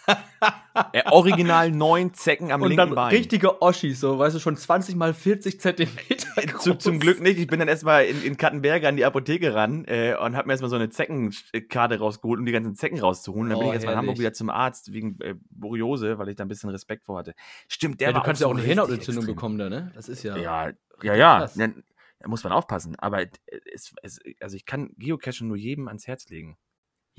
[0.94, 3.16] äh, original neun Zecken am Und linken dann Bein.
[3.16, 6.28] richtige Oschis, so, weißt du, schon 20 mal 40 Zentimeter.
[6.38, 7.02] Äh, Zu, zum groß.
[7.02, 7.38] Glück nicht.
[7.40, 10.54] Ich bin dann erstmal in, in Kattenberge an die Apotheke ran äh, und habe mir
[10.54, 13.50] erstmal so eine Zeckenkarte rausgeholt, um die ganzen Zecken rauszuholen.
[13.50, 16.36] Dann bin Oh, ich erstmal in Hamburg wieder zum Arzt wegen äh, Borreliose, weil ich
[16.36, 17.34] da ein bisschen Respekt vor hatte.
[17.68, 19.92] Stimmt, der Ja, du kannst ja auch eine Hirnhautentzündung bekommen da, ne?
[19.96, 20.38] Das ist ja.
[20.38, 20.70] Ja,
[21.02, 21.50] ja, ja.
[21.56, 21.70] ja.
[22.22, 22.96] Da muss man aufpassen.
[22.98, 23.30] Aber äh,
[23.74, 26.58] es, es, also ich kann Geocachen nur jedem ans Herz legen.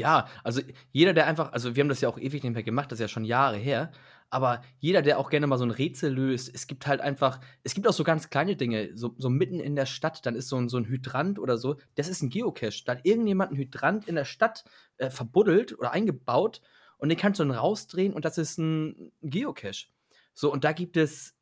[0.00, 2.90] Ja, also jeder, der einfach, also wir haben das ja auch ewig nicht mehr gemacht,
[2.90, 3.92] das ist ja schon Jahre her,
[4.30, 7.74] aber jeder, der auch gerne mal so ein Rätsel löst, es gibt halt einfach, es
[7.74, 10.56] gibt auch so ganz kleine Dinge, so, so mitten in der Stadt, dann ist so
[10.56, 12.82] ein, so ein Hydrant oder so, das ist ein Geocache.
[12.86, 14.64] Da hat irgendjemand einen Hydrant in der Stadt
[14.96, 16.62] äh, verbuddelt oder eingebaut
[16.96, 19.88] und den kannst du dann rausdrehen und das ist ein Geocache.
[20.32, 21.34] So, und da gibt es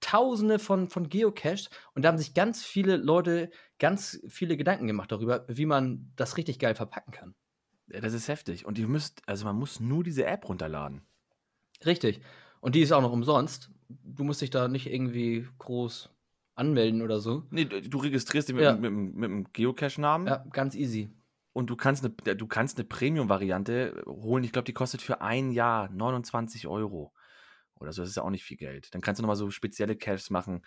[0.00, 5.12] tausende von, von Geocaches und da haben sich ganz viele Leute ganz viele Gedanken gemacht
[5.12, 7.34] darüber, wie man das richtig geil verpacken kann.
[7.88, 8.66] Das ist heftig.
[8.66, 11.02] Und ihr müsst, also man muss nur diese App runterladen.
[11.84, 12.20] Richtig.
[12.60, 13.70] Und die ist auch noch umsonst.
[13.88, 16.10] Du musst dich da nicht irgendwie groß
[16.56, 17.44] anmelden oder so.
[17.50, 18.74] Nee, du du registrierst dich mit, Ja.
[18.74, 20.26] mit, mit, mit dem Geocache-Namen.
[20.26, 21.10] Ja, ganz easy.
[21.52, 24.44] Und du kannst eine, du kannst eine Premium-Variante holen.
[24.44, 27.12] Ich glaube, die kostet für ein Jahr 29 Euro.
[27.78, 28.94] Oder so, das ist ja auch nicht viel Geld.
[28.94, 30.62] Dann kannst du nochmal so spezielle Caches machen,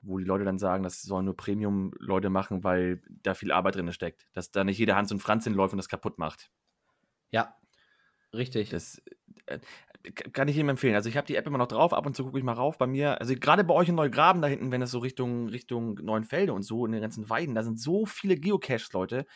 [0.00, 3.92] wo die Leute dann sagen, das sollen nur Premium-Leute machen, weil da viel Arbeit drin
[3.92, 4.26] steckt.
[4.32, 6.50] Dass da nicht jeder Hans und Franz hinläuft und das kaputt macht.
[7.32, 7.56] Ja.
[8.34, 8.70] Richtig.
[8.70, 9.02] Das
[9.46, 9.58] äh,
[10.32, 10.94] kann ich jedem empfehlen.
[10.94, 12.78] Also ich habe die App immer noch drauf, ab und zu gucke ich mal rauf.
[12.78, 15.94] Bei mir, also gerade bei euch in Neugraben da hinten, wenn es so Richtung, Richtung
[16.02, 19.26] Neuenfelde und so, in den ganzen Weiden, da sind so viele Geocaches, Leute.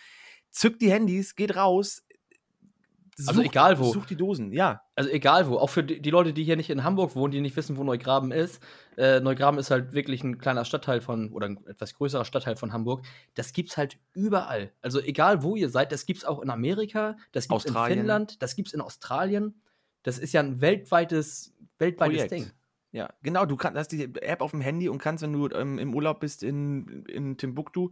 [0.51, 2.06] Zückt die Handys, geht raus.
[3.27, 3.93] Also egal wo.
[3.93, 4.83] Sucht die Dosen, ja.
[4.95, 5.57] Also egal wo.
[5.57, 7.85] Auch für die, die Leute, die hier nicht in Hamburg wohnen, die nicht wissen, wo
[7.85, 8.63] Neugraben ist.
[8.99, 12.75] Äh, Neugraben ist halt wirklich ein kleiner Stadtteil von, oder ein etwas größerer Stadtteil von
[12.75, 13.05] Hamburg.
[13.35, 14.71] Das gibt's halt überall.
[14.83, 17.99] Also egal wo ihr seid, das gibt's auch in Amerika, das gibt's in Australien.
[18.01, 19.63] Finnland, das gibt's in Australien.
[20.03, 22.33] Das ist ja ein weltweites, weltweites Projekt.
[22.33, 22.51] Ding.
[22.93, 25.79] Ja, genau, du kannst, hast die App auf dem Handy und kannst, wenn du ähm,
[25.79, 27.91] im Urlaub bist in, in Timbuktu,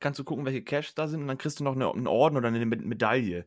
[0.00, 2.36] kannst du gucken, welche Caches da sind und dann kriegst du noch eine, einen Orden
[2.36, 3.46] oder eine Medaille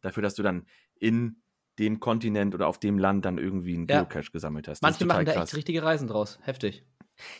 [0.00, 0.66] dafür, dass du dann
[0.98, 1.42] in
[1.78, 4.02] dem Kontinent oder auf dem Land dann irgendwie einen Ja.
[4.02, 4.82] Geocache gesammelt hast.
[4.82, 5.50] Das Manche machen da krass.
[5.50, 6.38] echt richtige Reisen draus.
[6.42, 6.84] Heftig.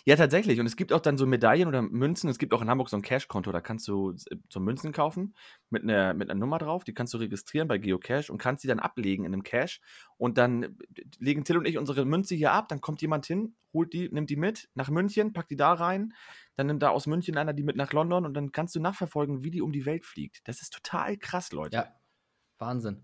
[0.05, 0.59] Ja, tatsächlich.
[0.59, 2.29] Und es gibt auch dann so Medaillen oder Münzen.
[2.29, 5.35] Es gibt auch in Hamburg so ein Cash-Konto, da kannst du äh, so Münzen kaufen
[5.71, 6.83] mit einer, mit einer Nummer drauf.
[6.83, 9.81] Die kannst du registrieren bei Geocache und kannst die dann ablegen in einem Cache.
[10.17, 10.71] Und dann äh,
[11.21, 12.69] legen Till und ich unsere Münze hier ab.
[12.69, 16.13] Dann kommt jemand hin, holt die, nimmt die mit nach München, packt die da rein.
[16.57, 19.45] Dann nimmt da aus München einer die mit nach London und dann kannst du nachverfolgen,
[19.45, 20.41] wie die um die Welt fliegt.
[20.49, 21.77] Das ist total krass, Leute.
[21.77, 21.95] Ja.
[22.59, 23.03] Wahnsinn.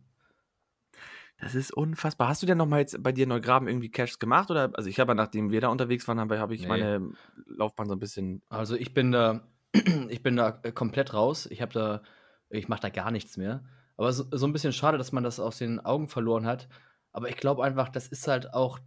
[1.39, 2.29] Das ist unfassbar.
[2.29, 4.51] Hast du denn noch mal jetzt bei dir Neugraben irgendwie Caches gemacht?
[4.51, 6.69] Oder, also ich habe, nachdem wir da unterwegs waren, habe habe ich Nee.
[6.69, 7.11] meine
[7.47, 9.49] Laufbahn so ein bisschen Also ich bin da,
[10.09, 11.47] ich bin da äh, komplett raus.
[11.47, 12.03] Ich habe da,
[12.51, 13.65] ich mache da gar nichts mehr.
[13.97, 16.69] Aber so, so ein bisschen schade, dass man das aus den Augen verloren hat.
[17.13, 18.79] Aber ich glaube einfach, das ist halt auch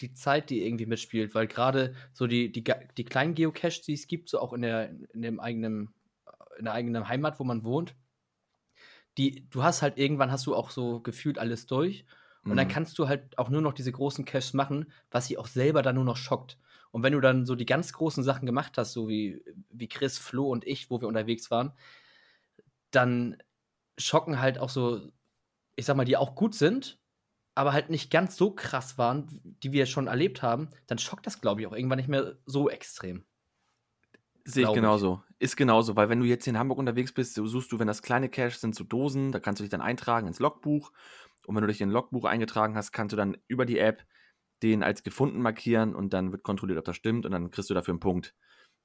[0.00, 2.64] die Zeit, die irgendwie mitspielt, weil gerade so die, die,
[2.96, 5.94] die kleinen Geocaches, die es gibt, so auch in der, in dem eigenen,
[6.58, 7.94] in der eigenen Heimat, wo man wohnt,
[9.18, 12.04] die, du hast halt irgendwann hast du auch so gefühlt alles durch.
[12.46, 12.68] Und dann Mhm.
[12.68, 15.94] kannst du halt auch nur noch diese großen Caches machen, was sie auch selber dann
[15.94, 16.58] nur noch schockt.
[16.90, 20.18] Und wenn du dann so die ganz großen Sachen gemacht hast, so wie, wie Chris,
[20.18, 21.72] Flo und ich, wo wir unterwegs waren,
[22.90, 23.36] dann
[23.98, 25.10] schocken halt auch so,
[25.76, 27.00] ich sag mal, die auch gut sind,
[27.54, 29.28] aber halt nicht ganz so krass waren,
[29.62, 32.70] die wir schon erlebt haben, dann schockt das, glaube ich, auch irgendwann nicht mehr so
[32.70, 33.26] extrem.
[34.44, 34.82] Sehe ich Glaub ich.
[34.82, 35.22] genauso.
[35.38, 37.86] Ist genauso, weil wenn du jetzt hier in Hamburg unterwegs bist, so suchst du, wenn
[37.86, 40.92] das kleine Caches sind, so Dosen, da kannst du dich dann eintragen ins Logbuch.
[41.46, 44.04] Und wenn du dich in ein Logbuch eingetragen hast, kannst du dann über die App
[44.62, 47.74] den als gefunden markieren und dann wird kontrolliert, ob das stimmt und dann kriegst du
[47.74, 48.34] dafür einen Punkt.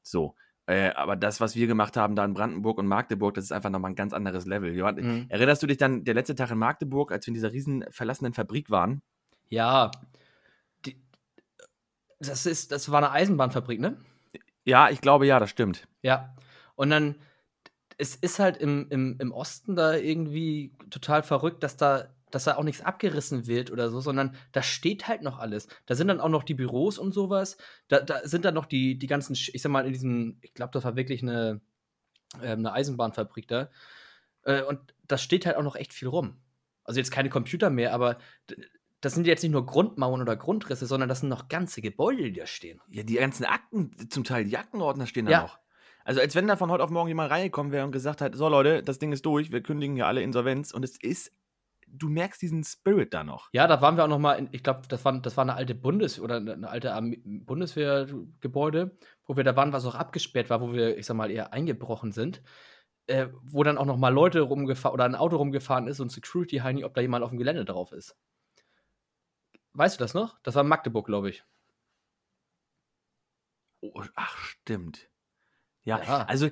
[0.01, 0.35] So.
[0.65, 3.69] Äh, aber das, was wir gemacht haben da in Brandenburg und Magdeburg, das ist einfach
[3.69, 4.73] nochmal ein ganz anderes Level.
[4.73, 5.27] Mhm.
[5.29, 8.33] Erinnerst du dich dann, der letzte Tag in Magdeburg, als wir in dieser riesen verlassenen
[8.33, 9.01] Fabrik waren?
[9.47, 9.91] Ja,
[10.85, 11.01] die,
[12.19, 13.97] das, ist, das war eine Eisenbahnfabrik, ne?
[14.67, 15.87] Ja, ich glaube ja, das stimmt.
[16.01, 16.35] Ja.
[16.75, 17.15] Und dann,
[17.97, 22.57] es ist halt im, im, im Osten da irgendwie total verrückt, dass da, dass da
[22.57, 25.69] auch nichts abgerissen wird oder so, sondern da steht halt noch alles.
[25.85, 27.55] Da sind dann auch noch die Büros und sowas.
[27.87, 30.73] Da, da sind dann noch die, die ganzen, ich sag mal, in diesem, ich glaube,
[30.73, 31.61] das war wirklich eine,
[32.41, 33.69] ähm, eine Eisenbahnfabrik da.
[34.43, 36.41] Äh, und da steht halt auch noch echt viel rum.
[36.83, 38.17] Also jetzt keine Computer mehr, aber
[39.01, 42.33] das sind jetzt nicht nur Grundmauern oder Grundrisse, sondern das sind noch ganze Gebäude, die
[42.33, 42.81] da stehen.
[42.89, 45.41] Ja, die ganzen Akten, zum Teil die Aktenordner stehen da Ja.
[45.43, 45.59] noch.
[46.03, 48.47] Also als wenn da von heute auf morgen jemand reingekommen wäre und gesagt hat, so
[48.47, 51.33] Leute, das Ding ist durch, wir kündigen hier alle Insolvenz und es ist,
[51.85, 53.49] du merkst diesen Spirit da noch.
[53.51, 55.55] Ja, da waren wir auch noch mal, in, ich glaube, das war, das war eine
[55.55, 60.73] alte Bundes- oder eine alte Bundeswehrgebäude, wo wir da waren, was auch abgesperrt war, wo
[60.73, 62.41] wir, ich sag mal, eher eingebrochen sind,
[63.07, 66.57] äh, wo dann auch noch mal Leute rumgefahren oder ein Auto rumgefahren ist und Security
[66.57, 68.15] Heini, ob da jemand auf dem Gelände drauf ist.
[69.77, 70.39] Weißt du das noch?
[70.43, 71.43] Das war Magdeburg, glaube ich.
[73.81, 75.09] Oh, ach, stimmt.
[75.83, 76.23] Ja, Ja.
[76.25, 76.51] also äh,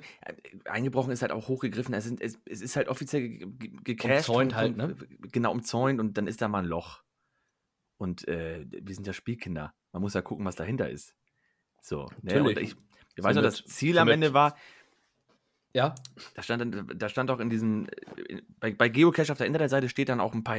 [0.64, 1.92] eingebrochen ist halt auch hochgegriffen.
[1.94, 4.28] Es, sind, es, es ist halt offiziell ge- ge- gecasht.
[4.28, 7.02] Umzäunt halt, von- Genau, umzäunt und dann ist da mal ein Loch.
[7.98, 9.74] Und äh, wir sind ja Spielkinder.
[9.92, 11.14] Man muss ja gucken, was dahinter ist.
[11.82, 12.34] So, ne?
[12.34, 12.58] Natürlich.
[12.58, 12.76] ich,
[13.16, 14.56] ich weiß noch, das Ziel am Ende war,
[15.72, 15.94] Ja,
[16.34, 17.88] Da stand, dann- da stand auch in diesem,
[18.60, 20.58] bei, bei Geocache auf der Internetseite steht dann auch ein paar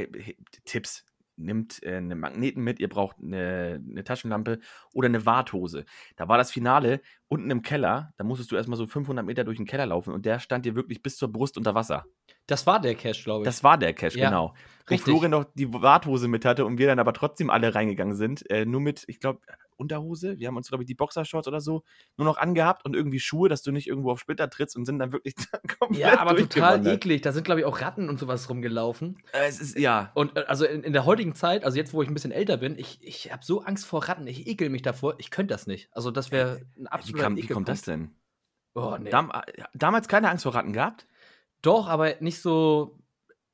[0.66, 1.06] Tipps.
[1.38, 4.60] Nimmt äh, einen Magneten mit, ihr braucht eine, eine Taschenlampe
[4.94, 5.86] oder eine Warthose.
[6.16, 9.58] Da war das Finale unten im Keller, da musstest du erstmal so 500 Meter durch
[9.58, 12.06] den Keller laufen und der stand dir wirklich bis zur Brust unter Wasser.
[12.48, 13.46] das war der Cache, glaube ich.
[13.46, 14.54] Das war der Cache, Ja, genau.
[14.88, 15.04] Wo richtig.
[15.04, 18.50] Florian noch die Warthose mit hatte und wir dann aber trotzdem alle reingegangen sind.
[18.50, 19.42] Äh, nur mit, ich glaube,
[19.78, 20.38] Unterhose.
[20.40, 21.84] Wir haben uns, glaube ich, die Boxershorts oder so
[22.18, 25.00] nur noch angehabt und irgendwie Schuhe, dass du nicht irgendwo auf Splitter trittst und sind
[25.00, 25.36] dann wirklich
[25.80, 27.22] komplett ja, aber total eklig.
[27.22, 29.18] Da sind, glaube ich, auch Ratten und sowas rumgelaufen.
[29.32, 30.12] Äh, Es ist, ja.
[30.14, 32.58] Und äh, also in, in der heutigen Zeit, also jetzt, wo ich ein bisschen älter
[32.58, 35.68] bin, ich, ich habe so Angst vor Ratten, ich ekel mich davor, ich könnte das
[35.68, 35.90] nicht.
[35.92, 38.12] Also das wäre ein Wie, absoluter kam, wie kommt das denn?
[38.74, 39.10] Oh, nee.
[39.10, 41.08] Dam äh, damals keine Angst vor Ratten gehabt?
[41.62, 43.00] Doch, aber nicht so,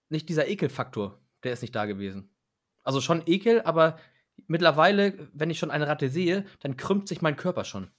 [0.10, 2.30] nicht dieser Ekelfaktor, der ist nicht da gewesen.
[2.84, 3.98] Also schon Ekel, aber
[4.48, 7.90] mittlerweile, wenn ich schon eine Ratte sehe, dann krümmt sich mein Körper schon.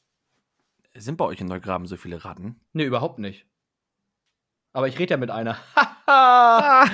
[0.94, 2.60] Sind bei euch in Neugraben so viele Ratten?
[2.72, 3.46] Nee, überhaupt nicht.
[4.72, 5.58] Aber ich rede ja mit einer.
[6.06, 6.86] ja,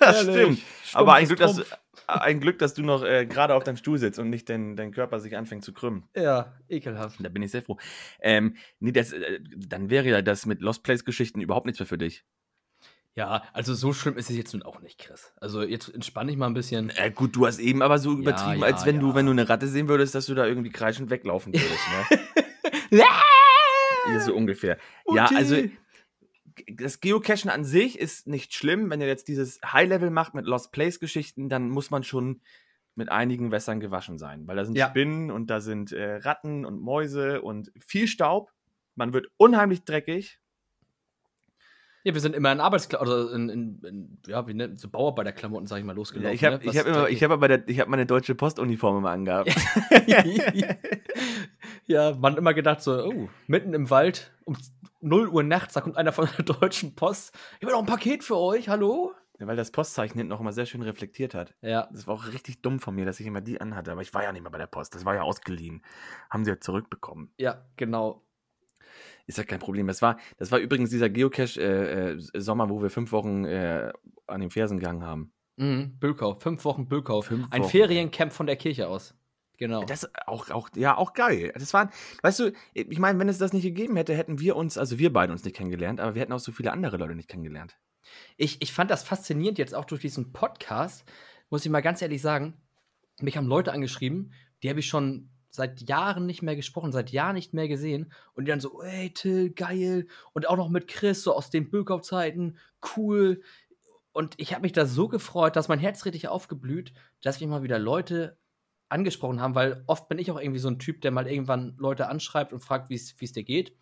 [0.00, 0.34] Herrlich.
[0.34, 0.62] stimmt.
[0.94, 1.62] Aber ein Glück, dass,
[2.06, 4.92] ein Glück, dass du noch äh, gerade auf deinem Stuhl sitzt und nicht dein, dein
[4.92, 6.08] Körper sich anfängt zu krümmen.
[6.16, 7.18] Ja, ekelhaft.
[7.20, 7.78] Da bin ich sehr froh.
[8.20, 11.98] Ähm, nee, das, äh, dann wäre ja das mit Lost Place-Geschichten überhaupt nichts mehr für
[11.98, 12.24] dich.
[13.16, 15.32] Ja, also so schlimm ist es jetzt nun auch nicht, Chris.
[15.40, 16.90] Also jetzt entspann dich mal ein bisschen.
[16.90, 19.14] Äh, gut, du hast eben aber so Ja, übertrieben, ja, als wenn du, ja.
[19.14, 22.10] wenn du eine Ratte sehen würdest, dass du da irgendwie kreischend weglaufen würdest.
[22.10, 22.18] Ne?
[24.08, 24.78] Ja, so ungefähr.
[25.12, 25.34] Ja, Mutti.
[25.36, 25.56] also
[26.68, 28.88] das Geocachen an sich ist nicht schlimm.
[28.90, 32.40] Wenn ihr jetzt dieses High-Level macht mit Lost Place-Geschichten, dann muss man schon
[32.94, 34.46] mit einigen Wässern gewaschen sein.
[34.46, 34.88] Weil da sind Ja.
[34.88, 38.52] Spinnen und da sind äh, Ratten und Mäuse und viel Staub.
[38.94, 40.38] Man wird unheimlich dreckig.
[42.06, 45.66] Ja, wir sind immer in Arbeitsklamotten, oder in, in, in, ja, wie nennt so Bauarbeiterklamotten,
[45.66, 46.28] sag ich mal, losgelaufen.
[46.28, 46.70] Ja, ich habe ne?
[46.70, 49.52] ich hab immer, ich hab der, ich hab meine deutsche Postuniform immer angehabt.
[51.86, 54.56] ja, man immer gedacht so, oh, mitten im Wald um
[55.00, 57.34] 0 Uhr nachts, da kommt einer von der Deutschen Post.
[57.58, 59.12] Ich habe noch ein Paket für euch, hallo?
[59.40, 61.56] Ja, weil das Postzeichen hinten noch immer sehr schön reflektiert hat.
[61.60, 61.88] Ja.
[61.92, 63.90] Das war auch richtig dumm von mir, dass ich immer die anhatte.
[63.90, 64.94] Aber ich war ja nicht mehr bei der Post.
[64.94, 65.82] Das war ja ausgeliehen.
[66.30, 67.32] Haben sie ja zurückbekommen.
[67.36, 68.22] Ja, genau.
[69.26, 69.86] Ist ja kein Problem.
[69.86, 73.92] Das war, das war übrigens dieser Geocache-Sommer, äh, wo wir fünf Wochen äh,
[74.26, 75.32] an den Fersen gegangen haben.
[75.56, 77.22] Mhm, Bülkau, fünf Wochen Bülkau.
[77.22, 77.70] Fünf Ein Wochen.
[77.70, 79.14] Feriencamp von der Kirche aus.
[79.58, 79.84] Genau.
[79.84, 81.52] Das auch, auch, ja, auch geil.
[81.54, 81.88] Das waren,
[82.22, 85.12] weißt du, ich meine, wenn es das nicht gegeben hätte, hätten wir uns, also wir
[85.12, 87.78] beide uns nicht kennengelernt, aber wir hätten auch so viele andere Leute nicht kennengelernt.
[88.36, 91.04] Ich, ich fand das faszinierend jetzt auch durch diesen Podcast,
[91.48, 92.54] muss ich mal ganz ehrlich sagen.
[93.20, 94.32] Mich haben Leute angeschrieben,
[94.62, 98.12] die habe ich schon seit Jahren nicht mehr gesprochen, seit Jahren nicht mehr gesehen.
[98.34, 100.06] Und die dann so, ey, Till, geil.
[100.32, 102.58] Und auch noch mit Chris, so aus den Bülkau-Zeiten,
[102.96, 103.42] cool.
[104.12, 106.92] Und ich habe mich da so gefreut, dass mein Herz richtig aufgeblüht,
[107.22, 108.38] dass mich mal wieder Leute
[108.88, 112.08] angesprochen haben, weil oft bin ich auch irgendwie so ein Typ, der mal irgendwann Leute
[112.08, 113.76] anschreibt und fragt, wie es dir geht.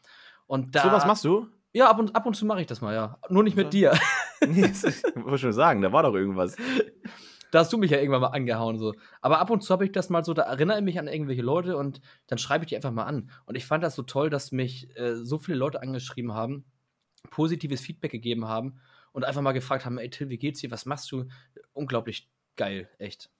[0.46, 1.46] Und da, so was machst du?
[1.72, 3.18] Ja, ab und, ab und zu mache ich das mal, ja.
[3.28, 3.92] Nur nicht mit dir.
[4.46, 6.56] nee, das, ich wollte schon sagen, da war doch irgendwas.
[7.54, 8.80] Da hast du mich ja irgendwann mal angehauen.
[8.80, 8.94] So.
[9.20, 11.42] Aber ab und zu habe ich das mal so, da erinnere ich mich an irgendwelche
[11.42, 13.30] Leute und dann schreibe ich die einfach mal an.
[13.46, 16.64] Und ich fand das so toll, dass mich äh, so viele Leute angeschrieben haben,
[17.30, 18.80] positives Feedback gegeben haben
[19.12, 20.72] und einfach mal gefragt haben: Ey, Till, wie geht's dir?
[20.72, 21.26] Was machst du?
[21.72, 23.30] Unglaublich geil, echt.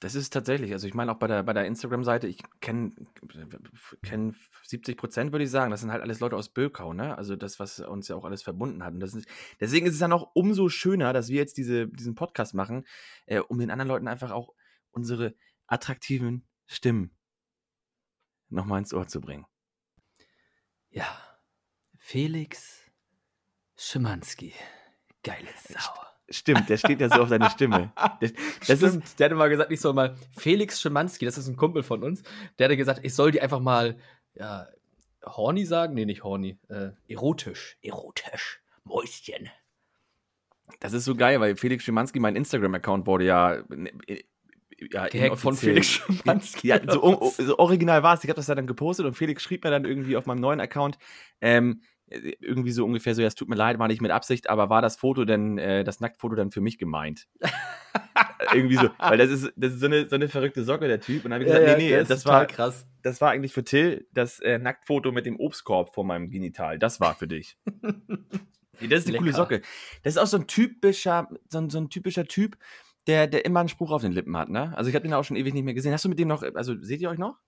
[0.00, 2.92] Das ist tatsächlich, also ich meine auch bei der, bei der Instagram-Seite, ich kenne
[4.02, 7.16] kenn 70 Prozent, würde ich sagen, das sind halt alles Leute aus Bökau, ne?
[7.16, 8.92] Also das, was uns ja auch alles verbunden hat.
[8.92, 9.26] Und ist,
[9.58, 12.86] deswegen ist es dann auch umso schöner, dass wir jetzt diese, diesen Podcast machen,
[13.24, 14.52] äh, um den anderen Leuten einfach auch
[14.90, 15.34] unsere
[15.66, 17.16] attraktiven Stimmen
[18.48, 19.46] nochmal ins Ohr zu bringen.
[20.90, 21.06] Ja.
[21.98, 22.82] Felix
[23.76, 24.54] Schimanski.
[25.22, 26.15] Geile Sau.
[26.28, 27.92] Stimmt, der steht ja so auf seine Stimme.
[28.20, 28.32] Das,
[28.66, 31.56] das ist, Stimmt, der hatte mal gesagt, ich soll mal Felix Schimanski, das ist ein
[31.56, 32.22] Kumpel von uns,
[32.58, 33.96] der hatte gesagt, ich soll die einfach mal,
[34.34, 34.66] ja,
[35.24, 35.94] horny sagen?
[35.94, 39.50] Nee, nicht horny, äh, erotisch, erotisch, Mäuschen.
[40.80, 43.54] das ist so geil, weil Felix Schimanski, mein Instagram-Account wurde ja,
[44.06, 44.22] äh,
[44.92, 46.68] ja Gehackt von Felix Schimanski.
[46.68, 48.24] Ja, so, so original war es.
[48.24, 50.60] Ich habe das ja dann gepostet und Felix schrieb mir dann irgendwie auf meinem neuen
[50.60, 50.98] Account,
[51.40, 54.48] ähm, äh, irgendwie so ungefähr so, ja, es tut mir leid, war nicht mit Absicht,
[54.48, 57.26] aber war das Foto denn, äh, das Nacktfoto dann für mich gemeint?
[58.52, 61.24] irgendwie so, weil das ist, das ist so eine, so eine verrückte Socke, der Typ.
[61.24, 62.86] Und dann habe ich gesagt, nee, nee, ist das total war, krass.
[63.02, 66.78] das war eigentlich für Till das äh, Nacktfoto mit dem Obstkorb vor meinem Genital.
[66.78, 67.58] Das war für dich.
[68.78, 69.42] Nee, das ist eine coole Lecker.
[69.42, 69.62] Socke.
[70.02, 72.58] Das ist auch so ein typischer, so ein, so ein typischer Typ,
[73.06, 74.76] der, der immer einen Spruch auf den Lippen hat, ne?
[74.76, 75.94] Also ich habe den auch schon ewig nicht mehr gesehen.
[75.94, 77.38] Hast du mit dem noch, also seht ihr euch noch?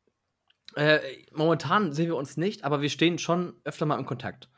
[0.74, 1.00] Äh,
[1.32, 4.48] momentan sehen wir uns nicht, aber wir stehen schon öfter mal im Kontakt.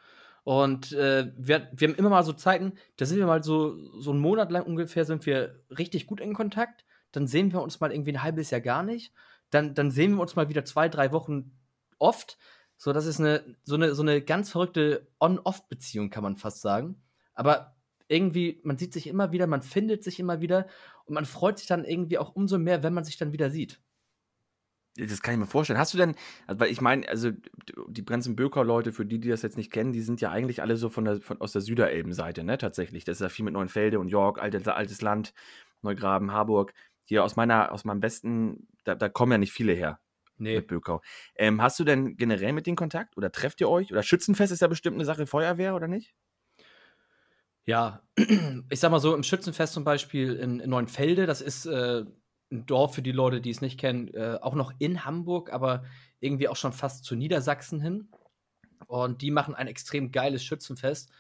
[0.43, 4.11] Und äh, wir, wir haben immer mal so Zeiten, da sind wir mal so, so
[4.11, 6.85] einen Monat lang ungefähr sind wir richtig gut in Kontakt.
[7.13, 9.13] Dann sehen wir uns mal irgendwie ein halbes Jahr gar nicht.
[9.51, 11.53] Dann, dann sehen wir uns mal wieder zwei, drei Wochen
[11.99, 12.39] oft.
[12.77, 17.03] So, das ist eine, so, eine, so eine ganz verrückte On-Off-Beziehung, kann man fast sagen.
[17.35, 17.77] Aber
[18.09, 20.67] irgendwie, man sieht sich immer wieder, man findet sich immer wieder
[21.05, 23.81] und man freut sich dann irgendwie auch umso mehr, wenn man sich dann wieder sieht.
[25.09, 25.79] Das kann ich mir vorstellen.
[25.79, 26.15] Hast du denn,
[26.47, 27.31] also, weil ich meine, also
[27.89, 30.77] die ganzen Böker-Leute, für die, die das jetzt nicht kennen, die sind ja eigentlich alle
[30.77, 33.05] so von der, von, aus der Süderelben-Seite, ne, tatsächlich.
[33.05, 35.33] Das ist ja viel mit Neuenfelde und York, altes, altes Land,
[35.83, 36.75] Neugraben, Harburg.
[37.05, 40.01] Hier aus meiner, aus meinem Westen, da, da kommen ja nicht viele her
[40.41, 40.57] Nee.
[40.57, 41.03] mit Bökau.
[41.37, 43.17] Ähm, hast du denn generell mit denen Kontakt?
[43.17, 43.93] Oder trefft ihr euch?
[43.93, 46.15] Oder Schützenfest ist ja bestimmt eine Sache, Feuerwehr, oder nicht?
[47.67, 48.03] Ja,
[48.71, 52.05] ich sag mal so, im Schützenfest zum Beispiel in, in Neuenfelde, das ist äh,
[52.51, 55.85] ein Dorf für die Leute, die es nicht kennen, äh, auch noch in Hamburg, aber
[56.21, 58.09] irgendwie auch schon fast zu Niedersachsen hin.
[58.87, 61.11] Und die machen ein extrem geiles Schützenfest.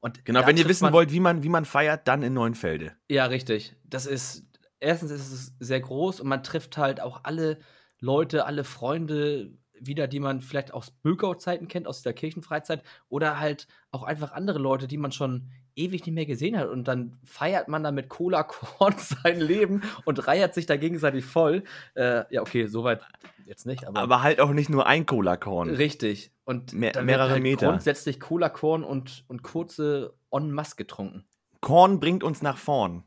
[0.00, 2.92] Und Genau, wenn ihr wissen wollt, wie man, wie man feiert, dann in Neuenfelde.
[3.08, 3.74] Ja, richtig.
[3.84, 4.46] Das ist,
[4.78, 7.58] erstens ist es sehr groß und man trifft halt auch alle
[8.00, 13.66] Leute, alle Freunde wieder, die man vielleicht aus Bökau-Zeiten kennt, aus der Kirchenfreizeit oder halt
[13.90, 17.68] auch einfach andere Leute, die man schon ewig nicht mehr gesehen hat und dann feiert
[17.68, 21.64] man da mit Cola Korn sein Leben und reiert sich da gegenseitig voll.
[21.94, 23.02] Äh, ja, okay, soweit
[23.46, 25.70] jetzt nicht, aber, Aber halt auch nicht nur ein Cola-Korn.
[25.70, 26.30] richtig.
[26.44, 27.70] Und da wird mehrere halt Meter.
[27.70, 31.24] grundsätzlich Cola Korn und, und kurze en masse getrunken.
[31.60, 33.04] Korn bringt uns nach vorn.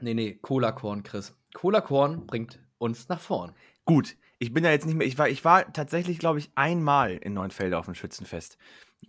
[0.00, 1.34] Nee, nee, Cola Korn, Chris.
[1.54, 3.52] Cola Korn bringt uns nach vorn.
[3.86, 5.06] Gut, ich bin ja jetzt nicht mehr.
[5.06, 8.58] Ich war, ich war tatsächlich, glaube ich, einmal in Neuenfelde auf dem Schützenfest.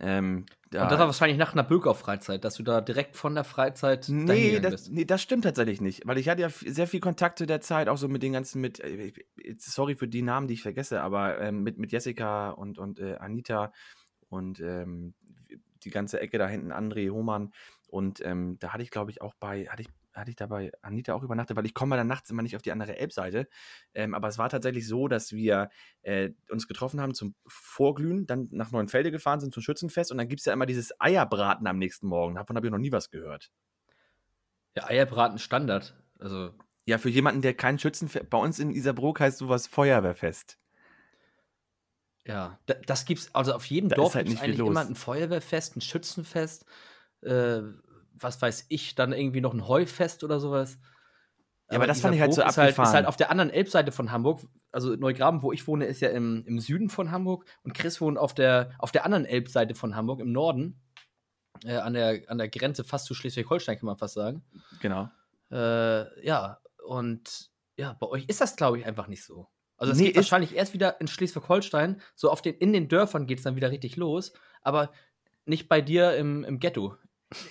[0.00, 3.44] Ähm, da, Und das war wahrscheinlich nach einer Böker-Freizeit, dass du da direkt von der
[3.44, 4.92] Freizeit nee, das, bist.
[4.92, 6.06] nee, das stimmt tatsächlich nicht.
[6.06, 8.60] Weil ich hatte ja sehr viel Kontakt zu der Zeit, auch so mit den ganzen,
[8.60, 9.12] mit, äh,
[9.58, 13.16] sorry für die Namen, die ich vergesse, aber ähm, mit, mit Jessica und, und äh,
[13.16, 13.72] Anita
[14.28, 15.14] und ähm,
[15.84, 17.52] die ganze Ecke da hinten, André Hohmann.
[17.88, 20.72] Und ähm, da hatte ich, glaube ich, auch bei, hatte ich, hatte ich da bei
[20.82, 23.48] Anita auch übernachtet, weil ich komme dann nachts immer nicht auf die andere Elbseite.
[23.94, 25.70] Ähm, aber es war tatsächlich so, dass wir
[26.02, 30.28] äh, uns getroffen haben zum Vorglühen, dann nach Neuenfelde gefahren sind zum Schützenfest und dann
[30.28, 32.34] gibt es ja immer dieses Eierbraten am nächsten Morgen.
[32.34, 33.50] Davon habe ich noch nie was gehört.
[34.76, 35.96] Ja, Eierbraten Standard.
[36.18, 36.52] Also.
[36.86, 38.30] Ja, für jemanden, der kein Schützenfest.
[38.30, 40.58] Bei uns in Isarbrook heißt sowas Feuerwehrfest.
[42.24, 44.70] Ja, da, das gibt's, also auf jedem Da Dorf ist halt nicht eigentlich los.
[44.70, 46.66] immer ein Feuerwehrfest, ein Schützenfest,
[47.22, 47.62] äh,
[48.20, 50.78] was weiß ich, dann irgendwie noch ein Heufest oder sowas.
[51.70, 52.94] Ja, aber das fand ich halt so Isarburg ist halt, ist abgefahren.
[52.96, 54.40] halt auf der anderen Elbseite von Hamburg.
[54.72, 58.18] Also Neugraben, wo ich wohne, ist ja im, im Süden von Hamburg und Chris wohnt
[58.18, 60.80] auf der, auf der anderen Elbseite von Hamburg, im Norden.
[61.64, 64.44] Äh, an, der, an der Grenze fast zu Schleswig-Holstein, kann man fast sagen.
[64.80, 65.10] Genau.
[65.50, 69.48] Äh, ja, und ja, bei euch ist das, glaube ich, einfach nicht so.
[69.76, 72.88] Also es Nee, geht ist- wahrscheinlich erst wieder in Schleswig-Holstein, so auf den, in den
[72.88, 74.90] Dörfern geht es dann wieder richtig los, aber
[75.46, 76.96] nicht bei dir im, im Ghetto.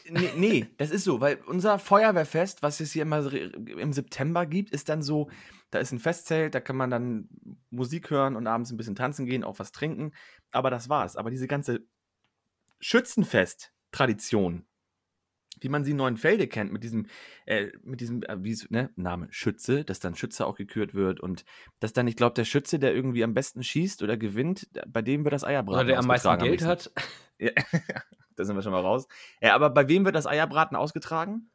[0.09, 4.71] Nee, nee, das ist so, weil unser Feuerwehrfest, was es hier immer im September gibt,
[4.71, 5.29] ist dann so,
[5.69, 7.29] da ist ein Festzelt, da kann man dann
[7.69, 10.13] Musik hören und abends ein bisschen tanzen gehen, auch was trinken,
[10.51, 11.15] aber das war's.
[11.15, 11.81] Aber diese ganze
[12.79, 14.65] Schützenfest-Tradition,
[15.59, 17.07] wie man sie in Neuenfelde kennt, mit diesem,
[17.45, 21.45] äh, mit diesem, äh, wie ne, Name Schütze, dass dann Schütze auch gekürt wird und
[21.79, 25.23] dass dann, ich glaube, der Schütze, der irgendwie am besten schießt oder gewinnt, bei dem
[25.23, 26.91] wird das Eierbraten Oder der am meisten Geld nächsten- hat.
[27.39, 27.51] ja,
[28.37, 29.07] da sind wir schon mal raus.
[29.41, 31.49] Ja, aber bei wem wird das Eierbraten ausgetragen?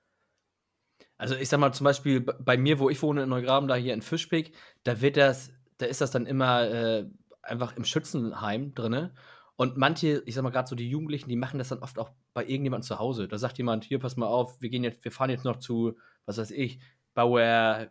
[1.17, 3.95] Also ich sag mal zum Beispiel bei mir, wo ich wohne in Neugraben, da hier
[3.95, 7.09] in Fischbeck, da wird das, da ist das dann immer äh,
[7.43, 9.15] einfach im Schützenheim drinne.
[9.57, 12.11] Und manche, ich sag mal gerade so die Jugendlichen, die machen das dann oft auch
[12.35, 13.29] bei irgendjemandem zu Hause.
[13.29, 15.97] Da sagt jemand, hier, pass mal auf, wir gehen jetzt, wir fahren jetzt noch zu,
[16.27, 16.81] was weiß ich,
[17.15, 17.89] Bauer,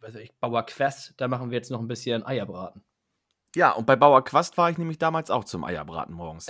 [0.00, 2.82] weiß ich, Bauer Quest, da machen wir jetzt noch ein bisschen Eierbraten.
[3.56, 6.46] Ja, und bei Bauer Quast war ich nämlich damals auch zum Eierbraten morgens.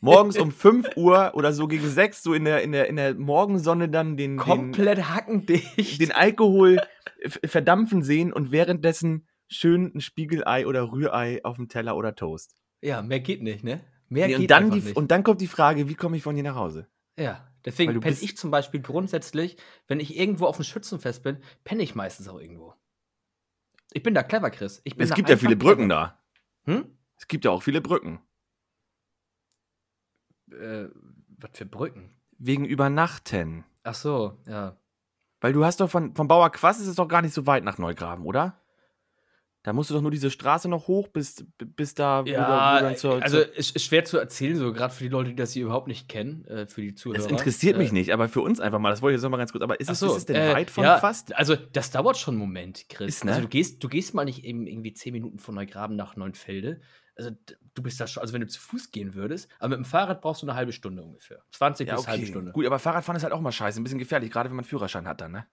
[0.00, 3.14] morgens um 5 Uhr oder so gegen 6, so in der, in der, in der
[3.14, 6.00] Morgensonne dann den, den, Komplett hackendicht.
[6.00, 6.80] den Alkohol
[7.28, 12.54] verdampfen sehen und währenddessen schön ein Spiegelei oder Rührei auf dem Teller oder Toast.
[12.80, 13.80] ja, mehr geht nicht, ne?
[14.08, 14.96] Mehr Nee, geht und, dann die, nicht.
[14.96, 16.88] und dann kommt die Frage, wie komme ich von hier nach Hause?
[17.16, 21.82] Ja, deswegen penne ich zum Beispiel grundsätzlich, wenn ich irgendwo auf dem Schützenfest bin, penne
[21.84, 22.74] ich meistens auch irgendwo.
[23.92, 24.80] Ich bin da clever, Chris.
[24.84, 26.19] Ich bin Es gibt ja viele Brücken da.
[26.64, 26.96] Hm?
[27.16, 28.20] Es gibt ja auch viele Brücken.
[30.50, 30.88] Äh,
[31.38, 32.14] was für Brücken?
[32.38, 33.64] Wegen Übernachten.
[33.82, 34.76] Ach so, ja.
[35.40, 37.64] Weil du hast doch von, von Bauer Quast ist es doch gar nicht so weit
[37.64, 38.59] nach Neugraben, oder?
[39.62, 42.78] Da musst du doch nur diese Straße noch hoch, bis, bis da, wo wo Ja,
[42.78, 45.36] du dann zur, also ist, ist schwer zu erzählen, so gerade für die Leute, die
[45.36, 47.18] das hier überhaupt nicht kennen, äh, für die Zuhörer.
[47.18, 49.30] Das interessiert mich Äh, nicht, aber für uns einfach mal, das wollte ich jetzt noch
[49.30, 50.98] mal ganz kurz, aber ist, Ach es, so, ist es denn äh, weit von ja,
[50.98, 51.36] Quast?
[51.36, 53.16] Also, das dauert schon einen Moment, Chris.
[53.16, 53.32] Ist, ne?
[53.32, 56.80] Also, du gehst, du gehst mal nicht eben irgendwie 10 Minuten von Neugraben nach Neunfelde.
[57.16, 57.32] Also,
[57.74, 60.22] du bist da schon, also wenn du zu Fuß gehen würdest, aber mit dem Fahrrad
[60.22, 61.42] brauchst du eine halbe Stunde ungefähr.
[61.52, 62.30] 20 Ja, bis halbe okay.
[62.30, 62.52] Stunde.
[62.52, 64.70] Gut, aber Fahrradfahren ist halt auch mal scheiße, ein bisschen gefährlich, gerade wenn man einen
[64.70, 65.46] Führerschein hat dann, ne?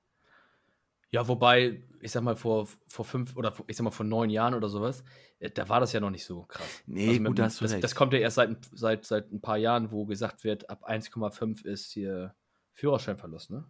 [1.11, 4.53] Ja, wobei, ich sag mal, vor, vor fünf oder ich sag mal vor neun Jahren
[4.53, 5.03] oder sowas,
[5.39, 6.83] äh, da war das ja noch nicht so krass.
[6.85, 7.83] Nee, Also mit gut, hast du das, recht.
[7.83, 11.65] das kommt ja erst seit, seit, seit ein paar Jahren, wo gesagt wird, ab 1,5
[11.65, 12.35] ist hier
[12.73, 13.65] Führerscheinverlust, ne?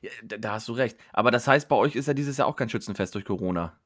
[0.00, 0.98] Ja, da, hast du recht.
[1.12, 3.78] Aber das heißt, bei euch ist ja dieses Jahr auch kein Schützenfest durch Corona.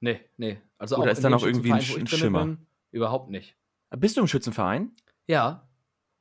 [0.00, 0.60] Nee, nee.
[0.78, 2.44] Also Oder auch ist da noch irgendwie ein drinne Schimmer?
[2.44, 3.56] bin, überhaupt nicht.
[3.90, 4.94] Bist du im Schützenverein?
[5.26, 5.68] Ja.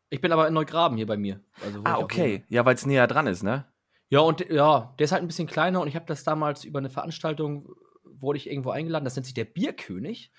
[0.10, 1.42] Ich bin aber in Neugraben hier bei mir.
[1.64, 2.44] Also Ah, okay.
[2.50, 3.66] Ja, weil es näher dran ist, ne?
[4.10, 6.80] Ja, und ja, der ist halt ein bisschen kleiner und ich habe das damals über
[6.80, 7.70] eine Veranstaltung,
[8.04, 10.32] wurde ich irgendwo eingeladen, das nennt sich der Bierkönig.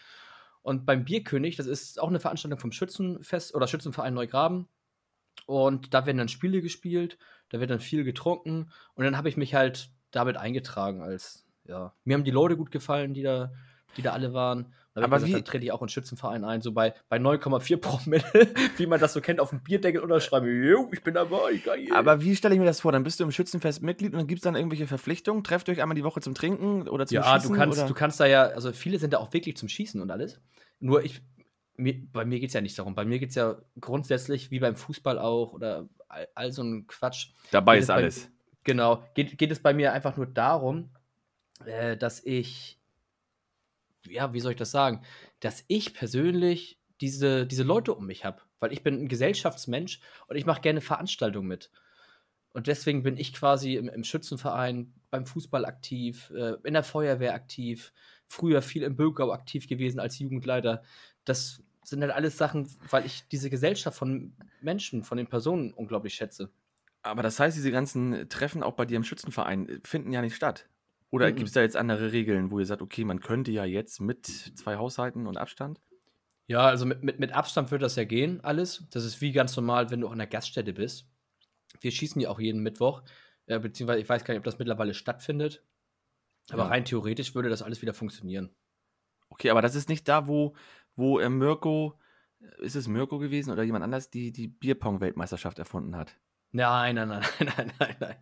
[0.63, 4.69] Und beim Bierkönig, das ist auch eine Veranstaltung vom Schützenfest oder Schützenverein Neugraben.
[5.47, 7.17] Und da werden dann Spiele gespielt,
[7.49, 11.95] da wird dann viel getrunken und dann habe ich mich halt damit eingetragen als, ja,
[12.05, 13.53] mir haben die Leute gut gefallen, die da,
[13.97, 14.73] die da alle waren.
[14.95, 17.77] Da Aber gesagt, wie- dann trete ich auch in Schützenverein ein, so bei, bei 9,4
[17.77, 18.25] Promille,
[18.77, 21.89] wie man das so kennt, auf dem Bierdeckel unterschreiben, jo, ich bin dabei, geil.
[21.95, 22.91] Aber wie stelle ich mir das vor?
[22.93, 25.45] Dann bist du im Schützenfest Mitglied und dann gibt es dann irgendwelche Verpflichtungen?
[25.45, 27.51] Trefft euch einmal die Woche zum Trinken oder zum Ja, Schießen?
[27.53, 27.89] du kannst, oder?
[27.89, 30.41] du kannst da ja, also viele sind da auch wirklich zum Schießen und alles.
[30.81, 31.23] Nur ich,
[31.77, 32.95] mir, bei mir geht es ja nicht darum.
[32.95, 36.87] Bei mir geht es ja grundsätzlich, wie beim Fußball auch oder all, all so ein
[36.89, 37.29] Quatsch.
[37.53, 38.31] Dabei geht ist es bei- alles.
[38.65, 40.91] Genau, geht, geht es bei mir einfach nur darum,
[41.65, 42.80] äh, dass ich,
[44.07, 45.03] ja, wie soll ich das sagen,
[45.41, 48.43] dass ich persönlich diese, diese Leute um mich habe.
[48.59, 51.71] Weil ich bin ein Gesellschaftsmensch und ich mache gerne Veranstaltungen mit.
[52.53, 57.35] Und deswegen bin ich quasi im, im Schützenverein, beim Fußball aktiv, äh, in der Feuerwehr
[57.35, 57.93] aktiv,
[58.27, 60.83] früher viel im Bögau aktiv gewesen als Jugendleiter.
[61.25, 66.15] Das sind halt alles Sachen, weil ich diese Gesellschaft von Menschen, von den Personen unglaublich
[66.15, 66.51] schätze.
[67.03, 70.35] Aber das heißt, diese ganzen Treffen auch bei dir im Schützenverein äh, finden ja nicht
[70.35, 70.69] statt.
[71.11, 71.37] Oder Mhm.
[71.37, 74.27] gibt es da jetzt andere Regeln, wo ihr sagt, okay, man könnte ja jetzt mit
[74.27, 75.81] zwei Haushalten und Abstand?
[76.47, 78.87] Ja, also mit, mit, mit Abstand wird das ja gehen, alles.
[78.91, 81.09] Das ist wie ganz normal, wenn du auch in der Gaststätte bist.
[81.81, 83.03] Wir schießen ja auch jeden Mittwoch,
[83.47, 85.65] äh, beziehungsweise ich weiß gar nicht, ob das mittlerweile stattfindet.
[86.51, 86.69] Aber Ja.
[86.69, 88.55] rein theoretisch würde das alles wieder funktionieren.
[89.31, 90.55] Okay, aber das ist nicht da, wo,
[90.97, 91.99] wo äh, Mirko,
[92.59, 96.19] ist es Mirko gewesen oder jemand anders, die die Bierpong-Weltmeisterschaft erfunden hat?
[96.53, 98.17] Nein, nein, nein, nein, nein, nein, nein.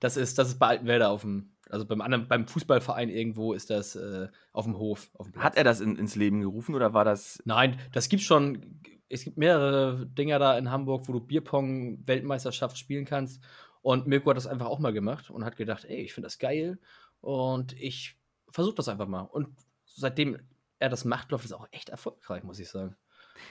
[0.00, 3.70] Das ist, das ist bei Altenwerder auf dem, also beim anderen, beim Fußballverein irgendwo ist
[3.70, 5.10] das äh, auf dem Hof.
[5.14, 5.42] Auf dem.
[5.42, 7.42] Hat er das in, ins Leben gerufen oder war das.
[7.44, 8.80] Nein, das gibt schon.
[9.08, 13.44] Es gibt mehrere Dinger da in Hamburg, wo du Bierpong-Weltmeisterschaft spielen kannst.
[13.82, 16.38] Und Mirko hat das einfach auch mal gemacht und hat gedacht, ey, ich finde das
[16.38, 16.78] geil.
[17.20, 18.16] Und ich
[18.48, 19.20] versuche das einfach mal.
[19.20, 19.48] Und
[19.84, 20.38] seitdem
[20.78, 22.96] er das macht, läuft es auch echt erfolgreich, muss ich sagen.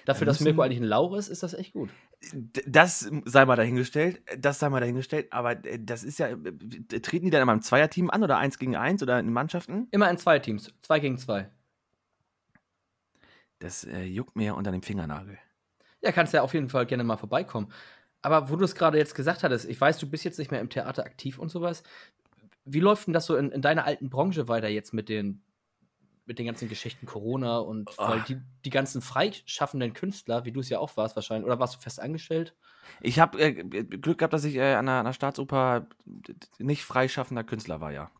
[0.05, 1.89] Dafür, Da dass Mirko eigentlich ein Lauch ist, ist das echt gut.
[2.65, 7.25] Das sei mal dahingestellt, das sei mal dahingestellt, aber äh, das ist ja, äh, treten
[7.25, 9.87] die dann immer im Zweierteam an oder eins gegen eins oder in Mannschaften?
[9.91, 10.73] Immer in zwei Teams.
[10.81, 11.49] Zwei gegen zwei.
[13.59, 15.37] Das äh, juckt mir unter dem Fingernagel.
[16.01, 17.71] Ja, kannst ja auf jeden Fall gerne mal vorbeikommen.
[18.21, 20.61] Aber wo du es gerade jetzt gesagt hattest, ich weiß, du bist jetzt nicht mehr
[20.61, 21.83] im Theater aktiv und sowas.
[22.65, 25.43] Wie läuft denn das so in, in deiner alten Branche weiter jetzt mit den,
[26.25, 28.23] mit den ganzen Geschichten Corona und Ach.
[28.25, 31.79] die, die ganzen freischaffenden Künstler, wie du es ja auch warst wahrscheinlich, oder warst du
[31.79, 32.55] fest angestellt?
[33.01, 35.87] Ich habe äh, Glück gehabt, dass ich äh, an, der, an der Staatsoper
[36.59, 38.11] nicht freischaffender Künstler war, ja.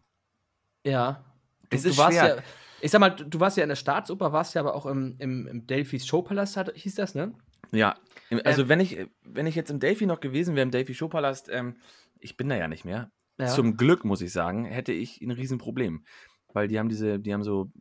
[0.85, 1.23] Ja.
[1.69, 2.35] Du, Es du ist warst schwer.
[2.37, 2.43] ja,
[2.81, 5.15] ich sag mal, du du warst ja in der Staatsoper, warst ja aber auch im,
[5.19, 7.33] im, im Delphis Showpalast, hat, hieß das, ne?
[7.71, 7.95] Ja,
[8.43, 8.69] also Ähm.
[8.69, 11.77] wenn ich wenn ich jetzt im Delphi noch gewesen wäre, im Delphi Showpalast, ähm,
[12.19, 13.09] ich bin da ja nicht mehr.
[13.39, 13.47] Ja.
[13.47, 16.05] Zum Glück muss ich sagen, hätte ich ein Riesenproblem,
[16.53, 17.71] weil die haben diese, die haben so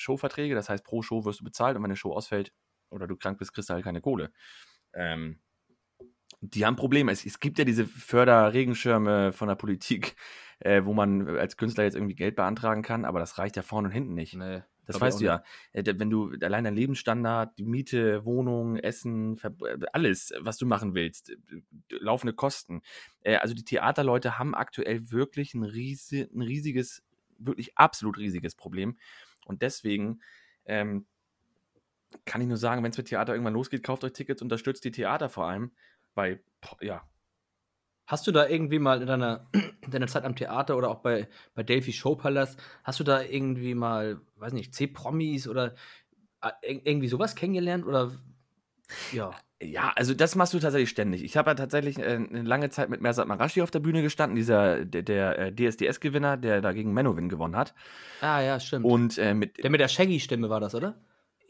[0.00, 2.52] Showverträge, das heißt pro Show wirst du bezahlt und wenn eine Show ausfällt
[2.90, 4.32] oder du krank bist, kriegst du halt keine Kohle.
[4.94, 5.40] Ähm,
[6.40, 7.12] die haben Probleme.
[7.12, 10.16] Es, es gibt ja diese Förderregenschirme von der Politik,
[10.60, 13.88] äh, wo man als Künstler jetzt irgendwie Geld beantragen kann, aber das reicht ja vorne
[13.88, 14.34] und hinten nicht.
[14.34, 14.62] Nee.
[14.86, 15.44] Das weißt du ja.
[15.72, 20.66] Äh, da- Wenn du allein dein Lebensstandard, die Miete, Wohnung, Essen, äh, alles, was du
[20.66, 21.36] machen willst, äh,
[21.90, 22.82] laufende Kosten.
[23.22, 27.04] Äh, Also die Theaterleute haben aktuell wirklich ein, riesi ein riesiges,
[27.38, 28.98] wirklich absolut riesiges Problem.
[29.50, 30.20] Und deswegen
[30.64, 31.06] ähm,
[32.24, 34.90] kann ich nur sagen, wenn es mit Theater irgendwann losgeht, kauft euch Tickets, unterstützt die
[34.90, 35.72] Theater vor allem,
[36.14, 36.42] weil,
[36.80, 37.08] ja,
[38.06, 41.28] Hast du da irgendwie mal in deiner, in deiner Zeit am Theater oder auch bei,
[41.54, 45.74] bei Delphi Showpalast, hast du da irgendwie mal, weiß nicht, C-Promis oder
[46.42, 47.86] äh, ir- irgendwie sowas kennengelernt?
[47.86, 48.12] Oder
[49.10, 49.40] ja.
[49.62, 51.22] Ja, also das machst du tatsächlich ständig.
[51.22, 54.34] Ich habe ja tatsächlich äh, eine lange Zeit mit Mersat Marashi auf der Bühne gestanden,
[54.36, 57.74] dieser der, der äh, DSDS-Gewinner, der da gegen Menowin gewonnen hat.
[58.22, 58.86] Ah, ja, stimmt.
[58.86, 60.94] Und äh, mit Der mit der Shaggy-Stimme war das, oder?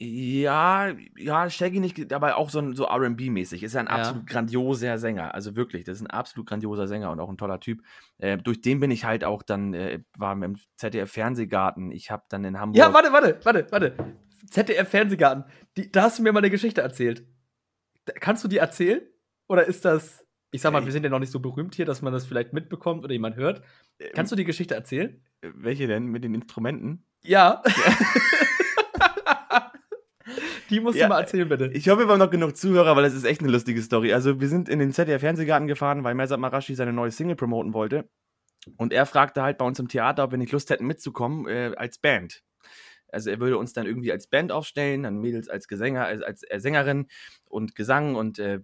[0.02, 0.88] ja,
[1.18, 3.62] ja, Shaggy nicht, aber auch so, so R&B-mäßig.
[3.62, 3.92] Ist ja ein Ja.
[3.96, 5.34] absolut grandioser Sänger.
[5.34, 7.82] Also wirklich, das ist ein absolut grandioser Sänger und auch ein toller Typ.
[8.16, 11.92] Äh, durch den bin ich halt auch dann, äh, war im ZDF-Fernsehgarten.
[11.92, 12.78] Ich habe dann in Hamburg.
[12.78, 13.94] Ja, warte, warte, warte, warte.
[14.50, 15.44] ZDF-Fernsehgarten.
[15.92, 17.24] Da hast du mir mal eine Geschichte erzählt.
[18.20, 19.03] Kannst du die erzählen?
[19.48, 20.24] Oder ist das.
[20.53, 22.53] Ich sag mal, wir sind ja noch nicht so berühmt hier, dass man das vielleicht
[22.53, 23.62] mitbekommt oder jemand hört.
[24.14, 25.22] Kannst du die Geschichte erzählen?
[25.42, 25.51] du.
[25.55, 26.07] Welche denn?
[26.07, 27.05] Mit den Instrumenten?
[27.22, 27.62] Ja.
[30.70, 31.70] die musst Ja, du mal erzählen, bitte.
[31.72, 34.12] Ich hoffe, wir haben noch genug Zuhörer, weil das ist echt eine lustige Story.
[34.12, 38.09] Also, wir sind in den ZDF-Fernsehgarten gefahren, weil Mersat Marashi seine neue Single promoten wollte.
[38.76, 41.72] Und er fragte halt bei uns im Theater, ob wir nicht Lust hätten mitzukommen äh,
[41.76, 42.42] als Band.
[43.12, 46.42] Also er würde uns dann irgendwie als Band aufstellen, dann Mädels als Gesänger, als, als
[46.44, 47.06] äh, Sängerin
[47.46, 48.61] und Gesang und äh,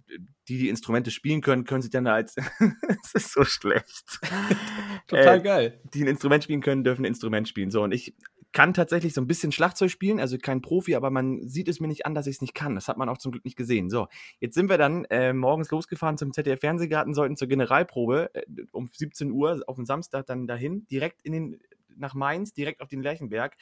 [0.48, 2.36] die, die Instrumente spielen können, können sich dann da als
[3.04, 4.20] es ist so schlecht.
[5.06, 5.80] Total äh, geil.
[5.94, 7.70] die ein Instrument spielen können, dürfen ein Instrument spielen.
[7.70, 8.14] So, und ich
[8.56, 11.88] kann tatsächlich so ein bisschen Schlagzeug spielen, also kein Profi, aber man sieht es mir
[11.88, 12.74] nicht an, dass ich es nicht kann.
[12.74, 13.90] Das hat man auch zum Glück nicht gesehen.
[13.90, 14.08] So,
[14.40, 18.42] jetzt sind wir dann äh, morgens losgefahren zum ZDF-Fernsehgarten, sollten zur Generalprobe äh,
[18.72, 21.60] um 17 Uhr auf dem Samstag dann dahin, direkt in den,
[21.96, 23.56] nach Mainz, direkt auf den Lerchenberg.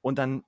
[0.00, 0.44] Und dann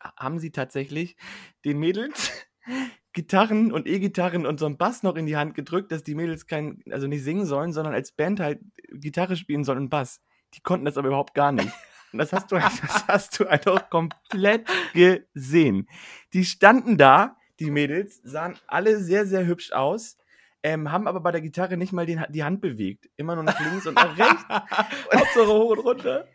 [0.00, 1.16] haben sie tatsächlich
[1.64, 2.32] den Mädels
[3.12, 6.46] Gitarren und E-Gitarren und so einen Bass noch in die Hand gedrückt, dass die Mädels
[6.46, 8.60] kein, also nicht singen sollen, sondern als Band halt
[8.92, 10.20] Gitarre spielen sollen und Bass.
[10.54, 11.72] Die konnten das aber überhaupt gar nicht.
[12.12, 15.88] Und das hast du, das hast du einfach komplett gesehen.
[16.32, 20.16] Die standen da, die Mädels, sahen alle sehr, sehr hübsch aus,
[20.62, 23.08] ähm, haben aber bei der Gitarre nicht mal den, die Hand bewegt.
[23.16, 24.44] Immer nur nach links und nach rechts.
[25.14, 26.28] Hauptsache hoch und runter.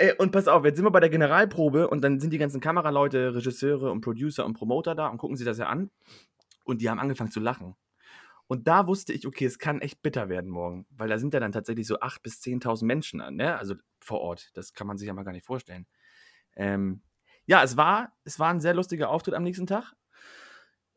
[0.00, 2.58] Ey, und pass auf, jetzt sind wir bei der Generalprobe und dann sind die ganzen
[2.58, 5.90] Kameraleute, Regisseure und Producer und Promoter da und gucken sich das ja an.
[6.64, 7.76] Und die haben angefangen zu lachen.
[8.46, 11.40] Und da wusste ich, okay, es kann echt bitter werden morgen, weil da sind ja
[11.40, 13.58] dann tatsächlich so 8.000 bis 10.000 Menschen an, ne?
[13.58, 14.48] Also vor Ort.
[14.54, 15.86] Das kann man sich ja mal gar nicht vorstellen.
[16.56, 17.02] Ähm,
[17.44, 19.92] ja, es war, es war ein sehr lustiger Auftritt am nächsten Tag.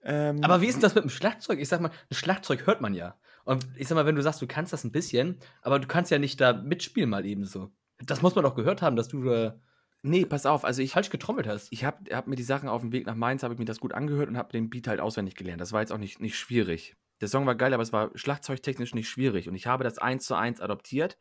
[0.01, 1.59] Ähm, Aber wie ist denn das mit dem Schlagzeug?
[1.59, 3.19] Ich sag mal, ein Schlagzeug hört man ja.
[3.43, 6.09] Und ich sag mal, wenn du sagst, du kannst das ein bisschen, aber du kannst
[6.09, 7.69] ja nicht da mitspielen mal eben so.
[8.05, 9.53] Das muss man doch gehört haben, dass du äh,
[10.05, 11.71] Nee, pass auf, also ich, falsch getrommelt hast.
[11.71, 13.79] ich habe hab mir die Sachen auf dem Weg nach Mainz, habe ich mir das
[13.79, 15.61] gut angehört und habe den Beat halt auswendig gelernt.
[15.61, 16.97] Das war jetzt auch nicht, nicht schwierig.
[17.21, 19.47] Der Song war geil, aber es war schlagzeugtechnisch nicht schwierig.
[19.47, 21.17] Und ich habe das eins zu eins adoptiert.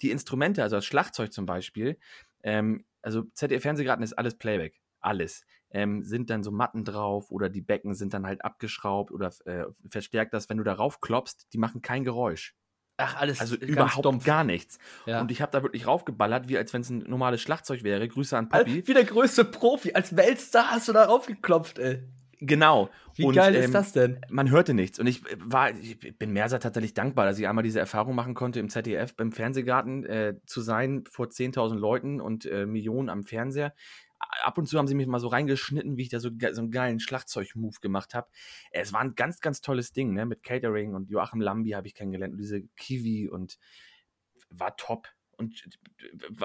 [0.00, 1.98] Die Instrumente, also das Schlagzeug zum Beispiel,
[2.44, 4.80] ähm, also ZDF-Fernsehgarten ist alles Playback.
[5.00, 5.44] Alles.
[5.72, 9.64] Ähm, sind dann so Matten drauf oder die Becken sind dann halt abgeschraubt oder äh,
[9.88, 12.54] verstärkt das, wenn du darauf klopfst, die machen kein Geräusch.
[13.00, 14.24] Ach, alles Also überhaupt dumpf.
[14.24, 14.78] gar nichts.
[15.06, 15.20] Ja.
[15.20, 18.06] Und ich habe da wirklich raufgeballert, wie als wenn es ein normales Schlagzeug wäre.
[18.06, 18.86] Grüße an Papi.
[18.86, 22.02] Wie der größte Profi, als Weltstar hast du da raufgeklopft, ey.
[22.40, 22.88] Genau.
[23.16, 24.20] Wie Und, geil ähm, ist das denn?
[24.30, 24.98] Man hörte nichts.
[24.98, 28.34] Und ich äh, war, ich bin Mersa tatsächlich dankbar, dass ich einmal diese Erfahrung machen
[28.34, 33.24] konnte, im ZDF beim Fernsehgarten äh, zu sein, vor 10.000 Leuten und äh, Millionen am
[33.24, 33.74] Fernseher.
[34.42, 36.70] Ab und zu haben sie mich mal so reingeschnitten, wie ich da so, so einen
[36.70, 38.28] geilen Schlagzeug-Move gemacht habe.
[38.70, 40.26] Es war ein ganz, ganz tolles Ding, ne?
[40.26, 43.58] Mit Catering und Joachim Lambi habe ich kennengelernt und diese Kiwi und
[44.50, 45.08] war top.
[45.36, 45.64] Und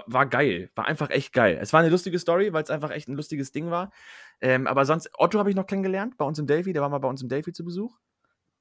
[0.07, 0.71] war geil.
[0.73, 1.57] War einfach echt geil.
[1.61, 3.91] Es war eine lustige Story, weil es einfach echt ein lustiges Ding war.
[4.39, 6.71] Ähm, aber sonst, Otto habe ich noch kennengelernt, bei uns im Delphi.
[6.71, 7.97] Der war mal bei uns im Delphi zu Besuch.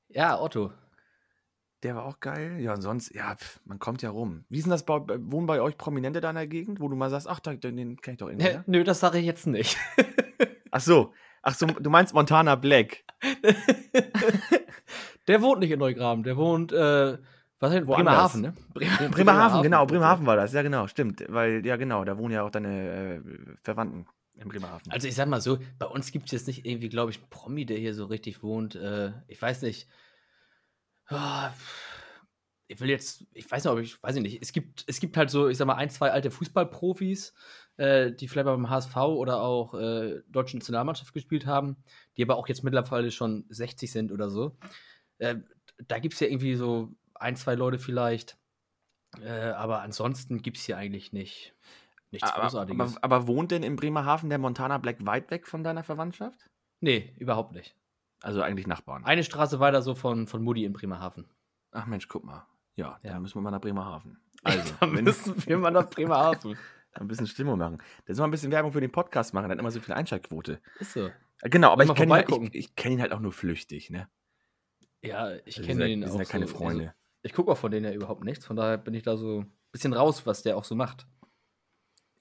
[0.08, 0.72] Ja, Otto.
[1.84, 2.58] Der war auch geil.
[2.60, 4.44] Ja, und sonst, ja, pf, man kommt ja rum.
[4.48, 7.10] Wie denn das bei, wohnen bei euch Prominente da in der Gegend, wo du mal
[7.10, 8.48] sagst, ach, den, den kenne ich doch irgendwie.
[8.48, 8.64] Ne?
[8.66, 9.76] Nö, das sage ich jetzt nicht.
[10.70, 11.12] Ach so.
[11.42, 13.04] Ach so, du meinst Montana Black.
[15.28, 17.18] der wohnt nicht in Neugraben, der wohnt, äh,
[17.60, 17.86] was denn?
[17.86, 18.32] Woanders.
[18.32, 18.54] Bremerhaven, ne?
[18.72, 20.54] Bre Bremerhaven, genau, Bremerhaven war das.
[20.54, 21.22] Ja, genau, stimmt.
[21.28, 23.20] Weil, ja, genau, da wohnen ja auch deine äh,
[23.62, 24.06] Verwandten
[24.36, 24.90] in Bremerhaven.
[24.90, 27.28] Also ich sag mal so, bei uns gibt es jetzt nicht irgendwie, glaube ich, einen
[27.28, 28.74] Promi, der hier so richtig wohnt.
[28.74, 29.86] Äh, ich weiß nicht.
[31.06, 31.52] Ah,
[32.66, 34.42] Ich will jetzt, ich weiß nicht, ob ich, weiß ich nicht.
[34.42, 37.34] Es gibt, es gibt halt so, ich sag mal, ein, zwei alte Fußballprofis,
[37.76, 41.76] äh, die vielleicht beim HSV oder auch äh, deutschen Nationalmannschaft gespielt haben,
[42.16, 44.56] die aber auch jetzt mittlerweile schon 60 sind oder so.
[45.18, 45.36] Äh,
[45.88, 48.38] da gibt es ja irgendwie so ein, zwei Leute vielleicht.
[49.20, 51.54] Äh, aber ansonsten gibt es hier eigentlich nicht.
[52.10, 52.96] Nichts aber, Großartiges.
[52.96, 56.48] aber, aber wohnt denn in Bremerhaven der Montana Black weit weg von deiner Verwandtschaft?
[56.80, 57.74] nee, überhaupt nicht.
[58.22, 59.04] Also eigentlich Nachbarn.
[59.04, 61.28] Eine Straße weiter so von, von Mutti in Bremerhaven.
[61.72, 62.46] Ach Mensch, guck mal.
[62.76, 63.20] Ja, dann Ja.
[63.20, 64.18] müssen wir mal nach Bremerhaven.
[64.46, 66.58] Also, da müssen wir mal nach Bremerhaven.
[66.92, 67.78] ein bisschen Stimmung machen.
[68.04, 70.60] Dann soll man ein bisschen Werbung für den Podcast machen, dann immer so viel Einschaltquote.
[70.80, 71.06] Ist so.
[71.40, 73.88] Äh, Genau, aber ich kenne ihn, halt- ich, ich kenn ihn halt auch nur flüchtig,
[73.90, 74.08] ne?
[75.02, 76.10] Ja, ich Also kenne den wir auch.
[76.12, 76.84] sind ja keine so, Freunde.
[76.88, 78.44] Also, ich gucke auch von denen ja überhaupt nichts.
[78.46, 81.06] Von daher bin ich da so ein bisschen raus, was der auch so macht.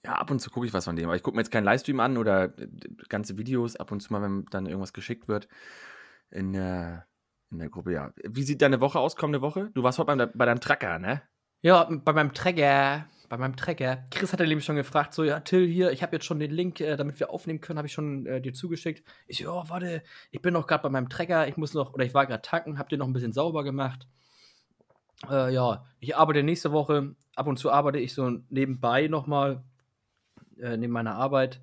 [0.05, 1.63] Ja, ab und zu gucke ich was von dem, aber ich gucke mir jetzt keinen
[1.63, 2.67] Livestream an oder äh,
[3.07, 5.47] ganze Videos, ab und zu mal, wenn dann irgendwas geschickt wird
[6.29, 7.07] in der,
[7.51, 8.13] in der Gruppe, ja.
[8.27, 9.71] Wie sieht deine Woche aus, kommende Woche?
[9.73, 11.21] Du warst heute bei, bei deinem Tracker, ne?
[11.61, 14.05] Ja, bei meinem Träger, bei meinem Träger.
[14.11, 16.51] Chris hat ja nämlich schon gefragt, so, ja, Till, hier, ich habe jetzt schon den
[16.51, 19.07] Link, äh, damit wir aufnehmen können, habe ich schon äh, dir zugeschickt.
[19.27, 22.03] Ich so, ja, warte, ich bin noch gerade bei meinem Träger, ich muss noch, oder
[22.03, 24.07] ich war gerade tanken, hab den noch ein bisschen sauber gemacht.
[25.29, 29.63] Äh, ja, ich arbeite nächste Woche, ab und zu arbeite ich so nebenbei nochmal,
[30.59, 31.61] äh, neben meiner Arbeit,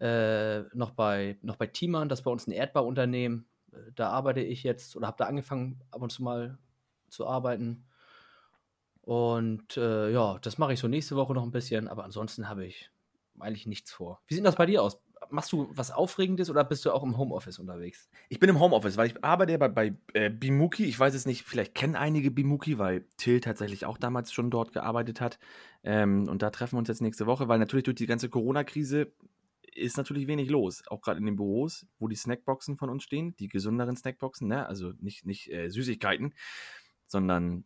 [0.00, 3.48] äh, noch bei, noch bei Timan, das ist bei uns ein Erdbauunternehmen.
[3.72, 6.58] Äh, Da arbeite ich jetzt, oder habe da angefangen, ab und zu mal
[7.08, 7.86] zu arbeiten.
[9.02, 12.66] Und äh, ja, das mache ich so nächste Woche noch ein bisschen, aber ansonsten habe
[12.66, 12.90] ich
[13.38, 14.20] eigentlich nichts vor.
[14.26, 15.02] Wie sieht das bei dir aus?
[15.28, 18.08] Machst du was Aufregendes oder bist du auch im Homeoffice unterwegs?
[18.30, 20.84] Ich bin im Homeoffice, weil ich arbeite bei, bei äh, Bimuki.
[20.84, 24.72] Ich weiß es nicht, vielleicht kennen einige Bimuki, weil Till tatsächlich auch damals schon dort
[24.72, 25.38] gearbeitet hat.
[25.84, 29.12] Ähm, und da treffen wir uns jetzt nächste Woche, weil natürlich durch die ganze Corona-Krise
[29.74, 30.82] ist natürlich wenig los.
[30.88, 34.66] Auch gerade in den Büros, wo die Snackboxen von uns stehen, die gesünderen Snackboxen, ne?
[34.66, 36.34] also nicht, nicht äh, Süßigkeiten,
[37.06, 37.64] sondern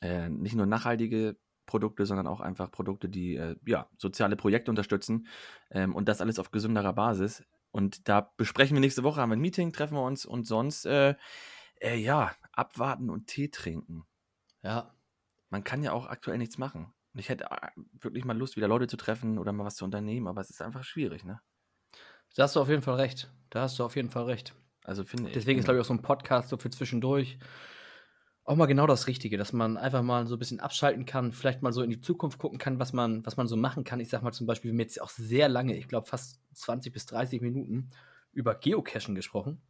[0.00, 5.26] äh, nicht nur nachhaltige Produkte, sondern auch einfach Produkte, die äh, ja, soziale Projekte unterstützen
[5.70, 7.44] ähm, und das alles auf gesünderer Basis.
[7.70, 10.86] Und da besprechen wir nächste Woche, haben wir ein Meeting, treffen wir uns und sonst,
[10.86, 11.14] äh,
[11.80, 14.04] äh, ja, abwarten und Tee trinken.
[14.62, 14.94] Ja,
[15.50, 16.92] Man kann ja auch aktuell nichts machen.
[17.12, 17.68] Und ich hätte äh,
[18.00, 20.62] wirklich mal Lust, wieder Leute zu treffen oder mal was zu unternehmen, aber es ist
[20.62, 21.40] einfach schwierig, ne?
[22.34, 23.30] da hast du auf jeden Fall recht.
[23.50, 24.54] Da hast du auf jeden Fall recht.
[24.82, 25.34] Also finde ich.
[25.34, 27.38] Deswegen ist, glaube ich, auch so ein Podcast so für zwischendurch
[28.44, 31.62] auch mal genau das Richtige, dass man einfach mal so ein bisschen abschalten kann, vielleicht
[31.62, 34.00] mal so in die Zukunft gucken kann, was man, was man so machen kann.
[34.00, 36.92] Ich sag mal zum Beispiel, wir haben jetzt auch sehr lange, ich glaube fast 20
[36.92, 37.88] bis 30 Minuten
[38.32, 39.62] über Geocachen gesprochen.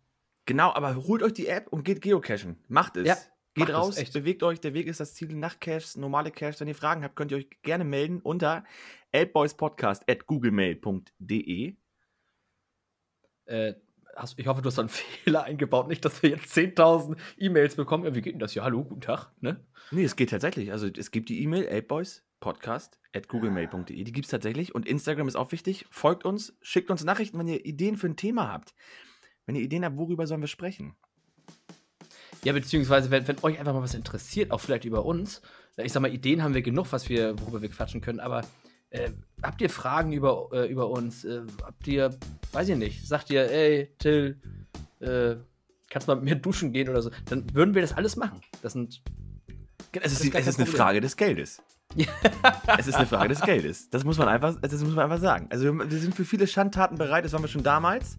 [0.47, 2.57] Genau, aber holt euch die App und geht geocachen.
[2.69, 3.07] Macht es.
[3.07, 3.17] Ja,
[3.55, 4.13] Geht macht es, raus, echt.
[4.13, 4.61] bewegt euch.
[4.61, 5.33] Der Weg ist das Ziel.
[5.35, 6.59] Nachtcaches, normale Caches.
[6.61, 8.65] Wenn ihr Fragen habt, könnt ihr euch gerne melden unter
[9.13, 11.77] elbboyspodcast.googlemail.de.
[13.47, 13.75] Äh,
[14.17, 18.05] hast, ich hoffe, du hast einen Fehler eingebaut, nicht, dass wir jetzt 10.000 E-Mails bekommen.
[18.05, 18.55] Ja, wie geht denn das?
[18.55, 19.31] Ja, hallo, guten Tag.
[19.41, 19.65] Ne?
[19.91, 20.73] Nee, es geht tatsächlich.
[20.73, 24.05] Also es gibt die E-Mail elbboyspodcast.googlemail.de.
[24.05, 24.75] Die gibt es tatsächlich.
[24.75, 25.87] Und Instagram ist auch wichtig.
[25.91, 28.75] Folgt uns, schickt uns Nachrichten, wenn ihr Ideen für ein Thema habt.
[29.47, 30.95] Wenn ihr Ideen habt, worüber sollen wir sprechen?
[32.45, 35.41] Ja, beziehungsweise, wenn, wenn euch einfach mal was interessiert, auch vielleicht über uns.
[35.77, 38.45] Ich sag mal, Ideen haben wir genug, was wir, worüber wir quatschen können, aber
[38.95, 39.11] Äh,
[39.43, 41.25] habt ihr Fragen über, äh, über uns?
[41.25, 42.17] Äh, habt ihr,
[42.53, 44.41] weiß ich nicht, sagt ihr, ey, Till,
[45.01, 45.35] äh,
[45.91, 47.11] kannst mal mit mir duschen gehen oder so?
[47.29, 48.41] Dann würden wir das alles machen.
[48.63, 49.03] Das sind.
[50.01, 50.67] Es ist, ist es ist eine.
[50.67, 51.61] Frage des Geldes.
[52.79, 53.91] es ist eine Frage des Geldes.
[53.91, 55.49] Das muss man einfach, das muss man einfach sagen.
[55.51, 58.17] Also wir wir sind für viele Schandtaten bereit, das waren wir schon damals.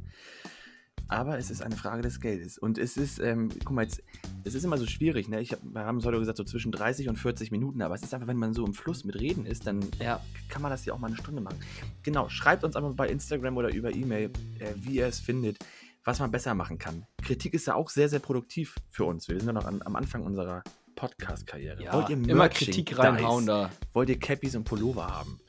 [1.08, 2.58] Aber es ist eine Frage des Geldes.
[2.58, 4.01] Und es ist, ähm, guck mal, jetzt,
[4.43, 5.39] es ist immer so schwierig, ne?
[5.39, 8.01] Ich hab, wir haben es heute gesagt, so zwischen 30 und 40 Minuten, aber es
[8.01, 10.86] ist einfach, wenn man so im Fluss mit Reden ist, dann Ja, kann man das
[10.86, 11.60] ja auch mal eine Stunde machen.
[12.03, 15.60] Genau, schreibt uns einfach bei Instagram oder über E-Mail, äh, wie ihr es findet,
[16.03, 17.06] was man besser machen kann.
[17.22, 19.28] Kritik ist ja auch sehr, sehr produktiv für uns.
[19.28, 20.64] Wir sind ja noch an, am Anfang unserer
[20.95, 21.84] Podcast-Karriere.
[21.84, 22.72] ja Wollt ihr immer Merchandise?
[22.72, 23.70] Kritik reinhauen da.
[23.93, 25.39] Wollt ihr Cappies und Pullover haben?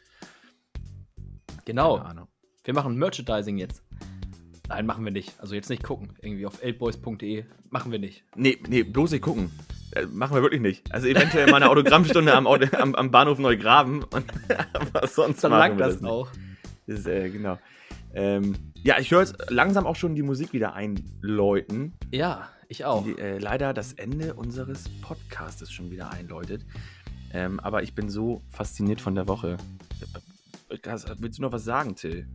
[1.65, 2.03] Genau.
[2.65, 3.86] Wir machen Merchandising jetzt.
[4.69, 5.39] Nein, machen wir nicht.
[5.41, 6.11] Also jetzt nicht gucken.
[6.23, 7.45] Irgendwie auf elboys.de.
[7.71, 8.25] Machen wir nicht.
[8.35, 9.51] Nee, nee, bloß nicht gucken.
[9.93, 10.93] Äh, machen wir wirklich nicht.
[10.93, 14.03] Also eventuell mal eine Autogrammstunde am, am, am Bahnhof Neugraben.
[14.03, 14.25] Und,
[14.73, 16.11] aber sonst Dann machen wir das nicht.
[16.11, 16.29] auch.
[16.87, 17.59] Das ist, äh, genau.
[18.15, 21.93] Ähm, ja, ich höre jetzt langsam auch schon die Musik wieder einläuten.
[22.13, 23.05] Ja, ich auch.
[23.05, 26.65] die äh, leider das Ende unseres Podcastes schon wieder einläutet.
[27.33, 29.57] Ähm, aber ich bin so fasziniert von der Woche.
[30.71, 30.79] Äh,
[31.19, 32.27] Willst du noch was sagen, Till?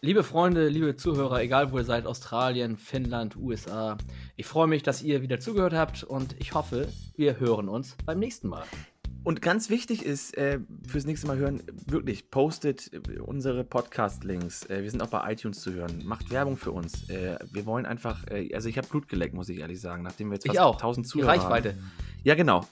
[0.00, 3.98] Liebe Freunde, liebe Zuhörer, egal wo ihr seid, Australien, Finnland, USA,
[4.36, 6.86] ich freue mich, dass ihr wieder zugehört habt und ich hoffe,
[7.16, 8.62] wir hören uns beim nächsten Mal.
[9.24, 12.92] Und ganz wichtig ist, äh, fürs nächste Mal hören, wirklich, postet
[13.26, 14.66] unsere Podcast-Links.
[14.66, 16.04] Äh, wir sind auch bei iTunes zu hören.
[16.06, 17.10] Macht Werbung für uns.
[17.10, 20.28] Äh, wir wollen einfach, äh, also ich habe Blut geleckt, muss ich ehrlich sagen, nachdem
[20.30, 20.76] wir jetzt Ich fast auch.
[20.76, 21.70] 1000 Die Zuhörer Reichweite.
[21.70, 21.90] haben.
[22.22, 22.64] Ja, genau.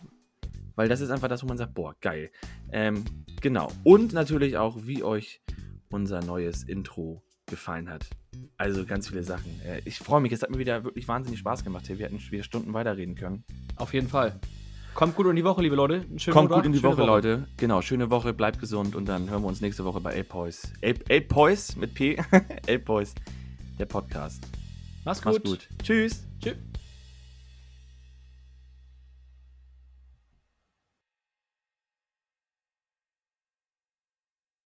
[0.77, 2.31] Weil das ist einfach das, wo man sagt, boah, geil.
[2.70, 3.05] Ähm,
[3.41, 3.68] genau.
[3.83, 5.43] Und natürlich auch, wie euch
[5.91, 8.07] unser neues Intro gefallen hat.
[8.57, 9.61] Also ganz viele Sachen.
[9.64, 11.87] Äh, ich freue mich, es hat mir wieder wirklich wahnsinnig Spaß gemacht.
[11.87, 11.99] Hier.
[11.99, 13.45] Wir hätten wieder Stunden weiterreden können.
[13.76, 14.41] Auf jeden Fall.
[14.95, 16.07] Kommt gut in die Woche, liebe Leute.
[16.16, 17.47] Schönen Kommt Montag, gut in die schöne Woche, Leute.
[17.59, 20.72] Genau, schöne Woche, bleibt gesund und dann hören wir uns nächste Woche bei Elpois.
[20.80, 22.16] Elpois mit P.
[22.66, 23.14] Elpois,
[23.78, 24.43] der Podcast.
[25.05, 25.34] Mach's gut.
[25.34, 25.68] Mach's gut.
[25.82, 26.26] Tschüss.
[26.43, 26.57] Tschüss.